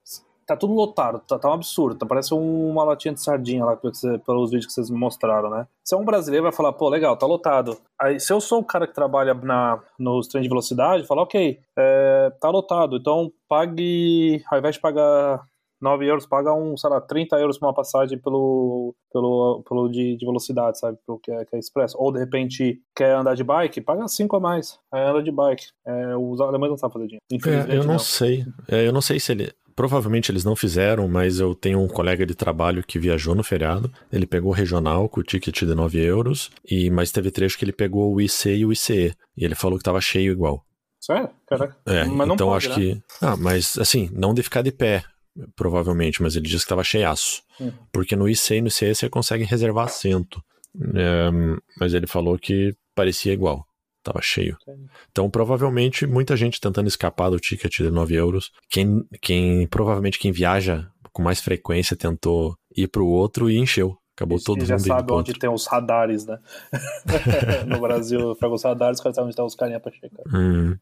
tá 0.46 0.56
tudo 0.56 0.74
lotado, 0.74 1.20
tá, 1.20 1.38
tá 1.38 1.48
um 1.48 1.54
absurdo, 1.54 1.96
tá, 1.96 2.06
parece 2.06 2.34
uma 2.34 2.84
latinha 2.84 3.14
de 3.14 3.20
sardinha 3.20 3.64
lá 3.64 3.76
pelos 3.76 4.50
vídeos 4.50 4.66
que 4.66 4.72
vocês 4.72 4.90
mostraram, 4.90 5.50
né? 5.50 5.66
Se 5.84 5.94
é 5.94 5.98
um 5.98 6.04
brasileiro 6.04 6.44
vai 6.44 6.52
falar, 6.52 6.72
pô, 6.72 6.88
legal, 6.88 7.16
tá 7.16 7.26
lotado. 7.26 7.78
Aí 8.00 8.18
se 8.20 8.32
eu 8.32 8.40
sou 8.40 8.60
o 8.60 8.64
cara 8.64 8.86
que 8.86 8.94
trabalha 8.94 9.34
na, 9.34 9.80
nos 9.98 10.28
trens 10.28 10.42
de 10.42 10.48
velocidade, 10.48 11.06
fala, 11.06 11.22
ok, 11.22 11.58
é, 11.78 12.32
tá 12.40 12.50
lotado, 12.50 12.96
então 12.96 13.32
pague, 13.48 14.42
ao 14.50 14.58
invés 14.58 14.74
de 14.74 14.80
pagar 14.80 15.42
9 15.82 16.06
euros, 16.06 16.26
paga 16.26 16.54
um, 16.54 16.76
sei 16.76 16.88
lá, 16.88 17.00
30 17.00 17.36
euros 17.38 17.58
por 17.58 17.66
uma 17.66 17.74
passagem 17.74 18.16
pelo, 18.16 18.94
pelo, 19.12 19.62
pelo 19.68 19.88
de, 19.88 20.16
de 20.16 20.24
velocidade, 20.24 20.78
sabe? 20.78 20.96
Pelo 21.04 21.18
que 21.18 21.30
é, 21.32 21.44
que 21.44 21.56
é 21.56 21.58
expresso. 21.58 21.96
Ou 21.98 22.12
de 22.12 22.20
repente 22.20 22.80
quer 22.94 23.16
andar 23.16 23.34
de 23.34 23.42
bike, 23.42 23.80
paga 23.80 24.06
5 24.06 24.36
a 24.36 24.40
mais. 24.40 24.78
Aí 24.92 25.02
anda 25.02 25.22
de 25.22 25.32
bike. 25.32 25.64
É, 25.84 26.16
os 26.16 26.40
alemães 26.40 26.70
não 26.70 26.78
sabem 26.78 26.92
fazer 26.92 27.06
dinheiro. 27.06 27.24
Infelizmente. 27.30 27.72
É, 27.72 27.76
eu 27.76 27.84
não, 27.84 27.92
não. 27.94 27.98
sei. 27.98 28.44
É, 28.68 28.86
eu 28.86 28.92
não 28.92 29.02
sei 29.02 29.18
se 29.18 29.32
ele. 29.32 29.52
Provavelmente 29.74 30.30
eles 30.30 30.44
não 30.44 30.54
fizeram, 30.54 31.08
mas 31.08 31.40
eu 31.40 31.54
tenho 31.54 31.80
um 31.80 31.88
colega 31.88 32.26
de 32.26 32.34
trabalho 32.34 32.84
que 32.84 32.98
viajou 32.98 33.34
no 33.34 33.42
feriado. 33.42 33.90
Ele 34.12 34.26
pegou 34.26 34.50
o 34.50 34.54
regional 34.54 35.08
com 35.08 35.20
o 35.20 35.24
ticket 35.24 35.60
de 35.60 35.74
9 35.74 35.98
euros, 35.98 36.50
e 36.70 36.90
mas 36.90 37.10
teve 37.10 37.30
trecho 37.30 37.58
que 37.58 37.64
ele 37.64 37.72
pegou 37.72 38.14
o 38.14 38.20
IC 38.20 38.50
e 38.50 38.66
o 38.66 38.72
ICE. 38.72 39.14
E 39.34 39.44
ele 39.44 39.54
falou 39.54 39.78
que 39.78 39.84
tava 39.84 40.00
cheio 40.00 40.30
igual. 40.30 40.62
Sério? 41.00 41.30
Caraca. 41.48 41.76
É, 41.86 42.04
mas 42.04 42.28
então 42.28 42.46
pode, 42.46 42.68
acho 42.68 42.68
né? 42.68 42.74
que. 42.76 43.02
Ah, 43.20 43.36
mas 43.36 43.76
assim, 43.78 44.08
não 44.12 44.32
de 44.32 44.42
ficar 44.42 44.62
de 44.62 44.70
pé 44.70 45.02
provavelmente, 45.56 46.22
mas 46.22 46.36
ele 46.36 46.44
disse 46.44 46.58
que 46.58 46.64
estava 46.64 46.84
cheiaço. 46.84 47.42
Uhum. 47.58 47.72
Porque 47.92 48.16
no 48.16 48.28
IC 48.28 48.56
e 48.56 48.60
no 48.60 48.68
ICE 48.68 48.94
você 48.94 49.08
consegue 49.08 49.44
reservar 49.44 49.86
assento. 49.86 50.42
É, 50.94 51.30
mas 51.78 51.94
ele 51.94 52.06
falou 52.06 52.38
que 52.38 52.74
parecia 52.94 53.32
igual. 53.32 53.66
Tava 54.02 54.20
cheio. 54.20 54.56
Então, 55.12 55.30
provavelmente, 55.30 56.06
muita 56.06 56.36
gente 56.36 56.60
tentando 56.60 56.88
escapar 56.88 57.30
do 57.30 57.38
ticket 57.38 57.78
de 57.78 57.90
9 57.90 58.14
euros. 58.14 58.50
Quem, 58.68 59.06
quem 59.20 59.66
provavelmente 59.68 60.18
quem 60.18 60.32
viaja 60.32 60.88
com 61.12 61.22
mais 61.22 61.40
frequência 61.40 61.96
tentou 61.96 62.56
ir 62.76 62.88
para 62.88 63.02
o 63.02 63.08
outro 63.08 63.48
e 63.48 63.58
encheu. 63.58 63.96
Acabou 64.16 64.38
todo 64.38 64.58
mundo 64.58 64.66
já 64.66 64.78
sabe 64.78 65.12
onde 65.12 65.32
tem 65.32 65.48
os 65.48 65.66
radares, 65.66 66.26
né? 66.26 66.38
no 67.66 67.80
Brasil, 67.80 68.36
pega 68.36 68.54
os 68.54 68.62
radares, 68.62 68.98
sabem 68.98 69.22
onde 69.22 69.30
estão 69.30 69.46
os 69.46 69.54
carinha 69.54 69.80
pra 69.80 69.90
checar. 69.90 70.24
Hum. 70.34 70.76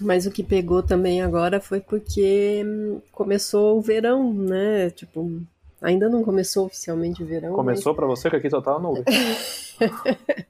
Mas 0.00 0.26
o 0.26 0.30
que 0.30 0.42
pegou 0.42 0.82
também 0.82 1.22
agora 1.22 1.60
foi 1.60 1.80
porque 1.80 2.62
hum, 2.64 3.00
começou 3.12 3.78
o 3.78 3.82
verão, 3.82 4.32
né? 4.32 4.90
Tipo, 4.90 5.40
ainda 5.80 6.08
não 6.08 6.22
começou 6.22 6.66
oficialmente 6.66 7.22
o 7.22 7.26
verão. 7.26 7.54
Começou 7.54 7.92
mas... 7.92 7.96
para 7.96 8.06
você 8.06 8.28
que 8.28 8.36
aqui 8.36 8.50
só 8.50 8.60
tava 8.60 8.78
nuvem. 8.78 9.04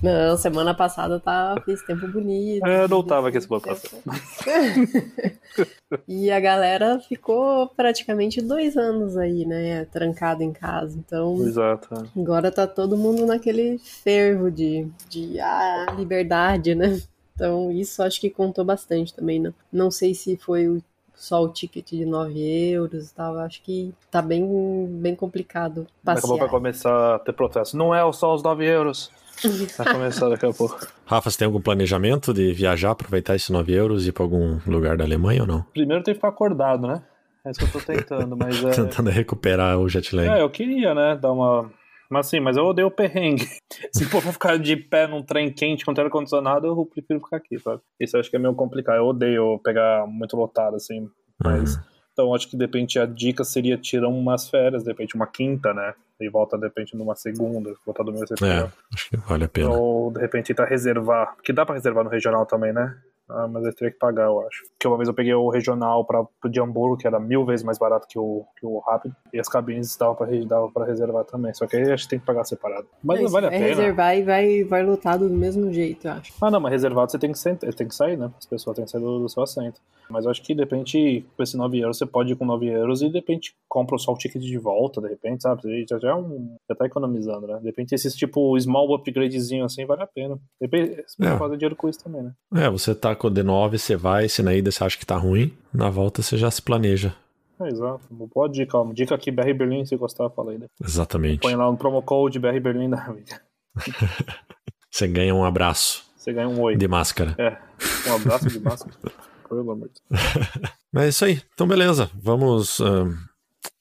não, 0.00 0.36
semana 0.36 0.72
passada 0.72 1.18
tá, 1.18 1.60
fez 1.64 1.82
tempo 1.82 2.06
bonito. 2.06 2.64
É, 2.64 2.84
eu 2.84 2.88
não 2.88 3.02
tava 3.02 3.28
aqui 3.28 3.40
semana 3.40 3.60
passada. 3.66 4.02
e 6.06 6.30
a 6.30 6.38
galera 6.38 7.00
ficou 7.00 7.66
praticamente 7.68 8.40
dois 8.40 8.76
anos 8.76 9.16
aí, 9.16 9.44
né? 9.44 9.84
Trancado 9.86 10.44
em 10.44 10.52
casa. 10.52 10.96
Então. 10.96 11.44
Exato. 11.44 12.08
Agora 12.16 12.52
tá 12.52 12.68
todo 12.68 12.96
mundo 12.96 13.26
naquele 13.26 13.78
fervo 13.78 14.50
de, 14.50 14.88
de 15.08 15.40
ah, 15.40 15.86
liberdade, 15.96 16.76
né? 16.76 17.00
Então, 17.34 17.70
isso 17.70 18.02
acho 18.02 18.20
que 18.20 18.30
contou 18.30 18.64
bastante 18.64 19.12
também. 19.12 19.40
Não, 19.40 19.54
não 19.72 19.90
sei 19.90 20.14
se 20.14 20.36
foi 20.36 20.80
só 21.14 21.42
o 21.42 21.48
ticket 21.48 21.90
de 21.90 22.04
9 22.04 22.38
euros 22.72 23.10
e 23.10 23.14
tal. 23.14 23.38
Acho 23.38 23.62
que 23.62 23.92
tá 24.10 24.22
bem, 24.22 24.86
bem 25.00 25.14
complicado. 25.14 25.86
Passear. 26.04 26.14
Daqui 26.14 26.26
a 26.26 26.28
pouco 26.28 26.40
vai 26.40 26.48
começar 26.48 27.14
a 27.16 27.18
ter 27.18 27.32
protesto. 27.32 27.76
Não 27.76 27.94
é 27.94 28.00
só 28.12 28.34
os 28.34 28.42
9 28.42 28.64
euros. 28.64 29.10
Vai 29.76 29.92
começar 29.92 30.28
daqui 30.28 30.46
a 30.46 30.52
pouco. 30.52 30.78
Rafa, 31.04 31.28
você 31.28 31.38
tem 31.38 31.46
algum 31.46 31.60
planejamento 31.60 32.32
de 32.32 32.52
viajar, 32.52 32.92
aproveitar 32.92 33.34
esses 33.34 33.50
9 33.50 33.72
euros 33.72 34.06
e 34.06 34.10
ir 34.10 34.12
pra 34.12 34.22
algum 34.22 34.60
lugar 34.64 34.96
da 34.96 35.02
Alemanha 35.02 35.42
ou 35.42 35.46
não? 35.46 35.62
Primeiro 35.72 36.04
tem 36.04 36.14
que 36.14 36.18
ficar 36.18 36.28
acordado, 36.28 36.86
né? 36.86 37.02
É 37.44 37.50
isso 37.50 37.58
que 37.58 37.66
eu 37.66 37.72
tô 37.72 37.80
tentando, 37.80 38.36
mas 38.36 38.62
é... 38.64 38.70
Tentando 38.70 39.10
recuperar 39.10 39.76
o 39.78 39.88
jet 39.88 40.14
lag. 40.14 40.28
É, 40.28 40.40
eu 40.40 40.48
queria, 40.48 40.94
né, 40.94 41.18
dar 41.20 41.32
uma 41.32 41.68
Mas 42.10 42.26
sim, 42.26 42.40
mas 42.40 42.56
eu 42.56 42.64
odeio 42.64 42.88
o 42.88 42.90
perrengue. 42.90 43.48
Se 43.92 44.04
for 44.04 44.20
ficar 44.22 44.58
de 44.58 44.76
pé 44.76 45.06
num 45.06 45.22
trem 45.22 45.52
quente 45.52 45.84
com 45.84 45.92
ar-condicionado, 45.92 46.66
eu 46.66 46.86
prefiro 46.86 47.20
ficar 47.20 47.38
aqui, 47.38 47.58
sabe? 47.58 47.80
Isso 47.98 48.16
eu 48.16 48.20
acho 48.20 48.30
que 48.30 48.36
é 48.36 48.38
meio 48.38 48.54
complicado. 48.54 48.96
Eu 48.96 49.06
odeio 49.06 49.58
pegar 49.62 50.06
muito 50.06 50.36
lotado, 50.36 50.76
assim. 50.76 51.08
Mas. 51.42 51.76
Uhum. 51.76 51.82
Então, 52.12 52.32
acho 52.32 52.48
que 52.48 52.56
de 52.56 52.64
repente 52.64 52.96
a 52.96 53.06
dica 53.06 53.42
seria 53.42 53.76
tirar 53.76 54.06
umas 54.06 54.48
férias, 54.48 54.84
de 54.84 54.88
repente 54.88 55.16
uma 55.16 55.26
quinta, 55.26 55.74
né? 55.74 55.94
E 56.20 56.28
volta 56.28 56.56
de 56.56 56.62
repente 56.62 56.96
numa 56.96 57.16
segunda, 57.16 57.74
voltar 57.84 58.04
do 58.04 58.12
meu 58.12 58.22
É, 58.22 58.70
acho 58.94 59.10
que 59.10 59.16
vale 59.16 59.44
a 59.44 59.48
pena. 59.48 59.70
Ou 59.70 60.12
de 60.12 60.20
repente 60.20 60.46
tentar 60.46 60.66
reservar, 60.66 61.34
porque 61.34 61.52
dá 61.52 61.66
para 61.66 61.74
reservar 61.74 62.04
no 62.04 62.10
regional 62.10 62.46
também, 62.46 62.72
né? 62.72 62.96
Ah, 63.28 63.48
mas 63.48 63.64
eu 63.64 63.74
teria 63.74 63.90
que 63.90 63.98
pagar, 63.98 64.26
eu 64.26 64.40
acho. 64.46 64.64
Porque 64.70 64.86
uma 64.86 64.96
vez 64.96 65.08
eu 65.08 65.14
peguei 65.14 65.34
o 65.34 65.48
regional 65.48 66.04
para 66.04 66.24
de 66.50 66.60
Hamburgo, 66.60 66.96
que 66.96 67.06
era 67.06 67.18
mil 67.18 67.44
vezes 67.44 67.64
mais 67.64 67.78
barato 67.78 68.06
que 68.06 68.18
o, 68.18 68.44
que 68.58 68.66
o 68.66 68.78
rápido, 68.80 69.16
e 69.32 69.40
as 69.40 69.48
cabines 69.48 69.88
estavam 69.88 70.14
para 70.14 70.84
reservar 70.84 71.24
também. 71.24 71.54
Só 71.54 71.66
que 71.66 71.76
aí 71.76 71.82
a 71.82 71.96
gente 71.96 72.08
tem 72.08 72.18
que 72.18 72.26
pagar 72.26 72.44
separado. 72.44 72.86
Mas 73.02 73.22
não 73.22 73.30
vale 73.30 73.46
a 73.46 73.50
pena. 73.50 73.64
reservar 73.64 74.16
e 74.16 74.22
vai, 74.22 74.64
vai 74.64 74.82
lotado 74.82 75.28
do 75.28 75.34
mesmo 75.34 75.72
jeito, 75.72 76.06
eu 76.06 76.12
acho. 76.12 76.32
Ah, 76.40 76.50
não, 76.50 76.60
mas 76.60 76.72
reservado 76.72 77.10
você 77.10 77.18
tem 77.18 77.32
que, 77.32 77.72
tem 77.72 77.88
que 77.88 77.94
sair, 77.94 78.16
né? 78.18 78.30
As 78.38 78.46
pessoas 78.46 78.76
têm 78.76 78.84
que 78.84 78.90
sair 78.90 79.00
do, 79.00 79.20
do 79.20 79.28
seu 79.28 79.42
assento. 79.42 79.80
Mas 80.08 80.24
eu 80.24 80.30
acho 80.30 80.42
que 80.42 80.54
de 80.54 80.60
repente, 80.60 81.24
com 81.36 81.42
esse 81.42 81.56
9 81.56 81.78
euros, 81.78 81.98
você 81.98 82.06
pode 82.06 82.32
ir 82.32 82.36
com 82.36 82.44
9 82.44 82.66
euros 82.66 83.02
e 83.02 83.08
de 83.08 83.14
repente 83.14 83.54
compra 83.68 83.98
só 83.98 84.12
o 84.12 84.16
ticket 84.16 84.42
de 84.42 84.58
volta, 84.58 85.00
de 85.00 85.08
repente, 85.08 85.42
sabe? 85.42 85.62
Você 85.62 85.86
já, 85.88 85.98
já, 85.98 86.10
é 86.10 86.14
um, 86.14 86.56
já 86.68 86.74
tá 86.74 86.86
economizando, 86.86 87.46
né? 87.46 87.58
De 87.58 87.66
repente, 87.66 87.94
esses 87.94 88.14
tipo 88.14 88.58
small 88.60 88.94
upgradezinho 88.94 89.64
assim 89.64 89.84
vale 89.86 90.02
a 90.02 90.06
pena. 90.06 90.36
De 90.60 90.66
repente, 90.66 91.04
você 91.06 91.16
pode 91.16 91.34
é. 91.34 91.38
fazer 91.38 91.56
dinheiro 91.56 91.76
com 91.76 91.88
isso 91.88 92.02
também, 92.02 92.22
né? 92.22 92.32
É, 92.54 92.70
você 92.70 92.94
tá 92.94 93.14
com 93.14 93.28
o 93.28 93.30
D9, 93.30 93.78
você 93.78 93.96
vai, 93.96 94.28
se 94.28 94.42
na 94.42 94.54
ida 94.54 94.70
você 94.70 94.84
acha 94.84 94.98
que 94.98 95.06
tá 95.06 95.16
ruim, 95.16 95.52
na 95.72 95.90
volta 95.90 96.22
você 96.22 96.36
já 96.36 96.50
se 96.50 96.62
planeja. 96.62 97.14
É, 97.60 97.68
exato. 97.68 98.00
Boa 98.10 98.48
dica, 98.48 98.76
ó. 98.76 98.92
Dica 98.92 99.14
aqui, 99.14 99.30
BR 99.30 99.52
Berlim, 99.54 99.84
se 99.84 99.96
gostar, 99.96 100.28
fala 100.30 100.52
aí. 100.52 100.58
Né? 100.58 100.66
Exatamente. 100.82 101.40
Põe 101.40 101.54
lá 101.54 101.70
no 101.70 101.76
promo 101.76 102.02
code 102.02 102.38
BR 102.38 102.58
Berlim 102.60 102.90
da 102.90 103.04
amiga. 103.04 103.40
você 104.90 105.06
ganha 105.06 105.34
um 105.34 105.44
abraço. 105.44 106.04
Você 106.16 106.32
ganha 106.32 106.48
um 106.48 106.60
oi. 106.60 106.76
De 106.76 106.88
máscara. 106.88 107.34
É, 107.38 107.56
um 108.10 108.14
abraço 108.14 108.48
de 108.48 108.58
máscara. 108.58 108.94
Pelo 109.48 109.60
amor 109.60 109.88
de 109.88 110.00
Mas 110.92 111.04
é 111.04 111.08
isso 111.08 111.24
aí. 111.24 111.42
Então, 111.52 111.66
beleza. 111.66 112.10
Vamos 112.14 112.80
uh, 112.80 113.08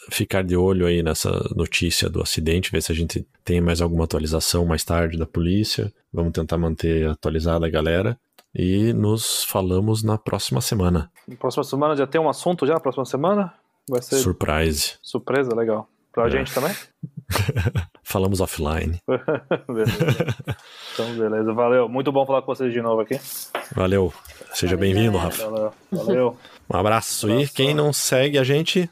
ficar 0.10 0.44
de 0.44 0.56
olho 0.56 0.86
aí 0.86 1.04
nessa 1.04 1.30
notícia 1.56 2.10
do 2.10 2.22
acidente, 2.22 2.72
ver 2.72 2.82
se 2.82 2.92
a 2.92 2.96
gente 2.96 3.26
tem 3.44 3.62
mais 3.62 3.82
alguma 3.82 4.06
atualização 4.06 4.66
mais 4.66 4.84
tarde 4.84 5.18
da 5.18 5.26
polícia. 5.26 5.94
Vamos 6.12 6.34
tentar 6.34 6.58
manter 6.58 7.08
atualizada 7.08 7.66
a 7.66 7.70
galera. 7.70 8.18
E 8.54 8.94
nos 8.94 9.44
falamos 9.44 10.04
na 10.04 10.18
próxima 10.18 10.62
semana. 10.62 11.12
Na 11.28 11.36
próxima 11.36 11.64
semana 11.64 11.96
já 11.96 12.06
tem 12.06 12.22
um 12.22 12.30
assunto 12.30 12.68
já? 12.68 12.80
Próxima 12.80 13.06
semana? 13.06 13.54
Vai 13.90 14.02
ser. 14.02 14.18
Surprise. 14.18 14.94
Surpresa, 15.02 15.56
legal. 15.56 15.90
Pra 16.12 16.28
é. 16.28 16.30
gente 16.30 16.54
também? 16.54 16.74
Falamos 18.04 18.42
offline. 18.42 19.00
beleza. 19.68 20.36
Então, 20.94 21.16
beleza. 21.16 21.54
Valeu. 21.54 21.90
Muito 21.90 22.12
bom 22.12 22.26
falar 22.26 22.42
com 22.42 22.54
vocês 22.54 22.72
de 22.72 22.82
novo 22.82 23.02
aqui. 23.02 23.20
Valeu. 23.76 24.14
Seja 24.54 24.78
bem-vindo, 24.78 25.18
Rafa. 25.18 25.50
Valeu. 25.50 25.72
Valeu. 25.92 26.38
Um 26.70 26.76
abraço. 26.78 27.28
Um 27.28 27.32
abraço. 27.32 27.42
E 27.42 27.48
quem 27.48 27.74
não 27.74 27.92
segue 27.92 28.38
a 28.38 28.44
gente, 28.44 28.90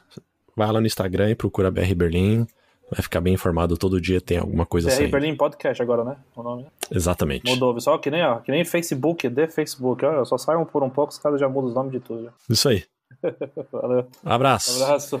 vai 0.56 0.70
lá 0.70 0.80
no 0.80 0.86
Instagram 0.86 1.30
e 1.30 1.34
procura 1.34 1.70
BR 1.70 1.94
Berlim. 1.94 2.46
Vai 2.90 3.00
ficar 3.00 3.22
bem 3.22 3.32
informado 3.32 3.78
todo 3.78 3.98
dia, 3.98 4.20
tem 4.20 4.36
alguma 4.36 4.66
coisa 4.66 4.88
assim. 4.88 5.04
BR 5.04 5.12
Berlim 5.12 5.34
Podcast 5.34 5.82
agora, 5.82 6.04
né? 6.04 6.16
O 6.36 6.42
nome, 6.42 6.64
né? 6.64 6.68
Exatamente. 6.90 7.50
Mudou, 7.50 7.72
pessoal, 7.72 7.98
que 7.98 8.10
nem, 8.10 8.22
ó, 8.22 8.36
que 8.40 8.52
nem 8.52 8.64
Facebook, 8.66 9.28
de 9.30 9.48
Facebook. 9.48 10.04
Ó, 10.04 10.24
só 10.26 10.36
saiam 10.36 10.66
por 10.66 10.82
um 10.82 10.90
pouco, 10.90 11.10
os 11.10 11.18
caras 11.18 11.40
já 11.40 11.48
mudam 11.48 11.70
os 11.70 11.74
nomes 11.74 11.92
de 11.92 12.00
tudo. 12.00 12.24
Já. 12.24 12.30
Isso 12.50 12.68
aí. 12.68 12.84
Valeu. 13.72 14.06
Abraço. 14.24 14.82
Abraço. 14.82 15.20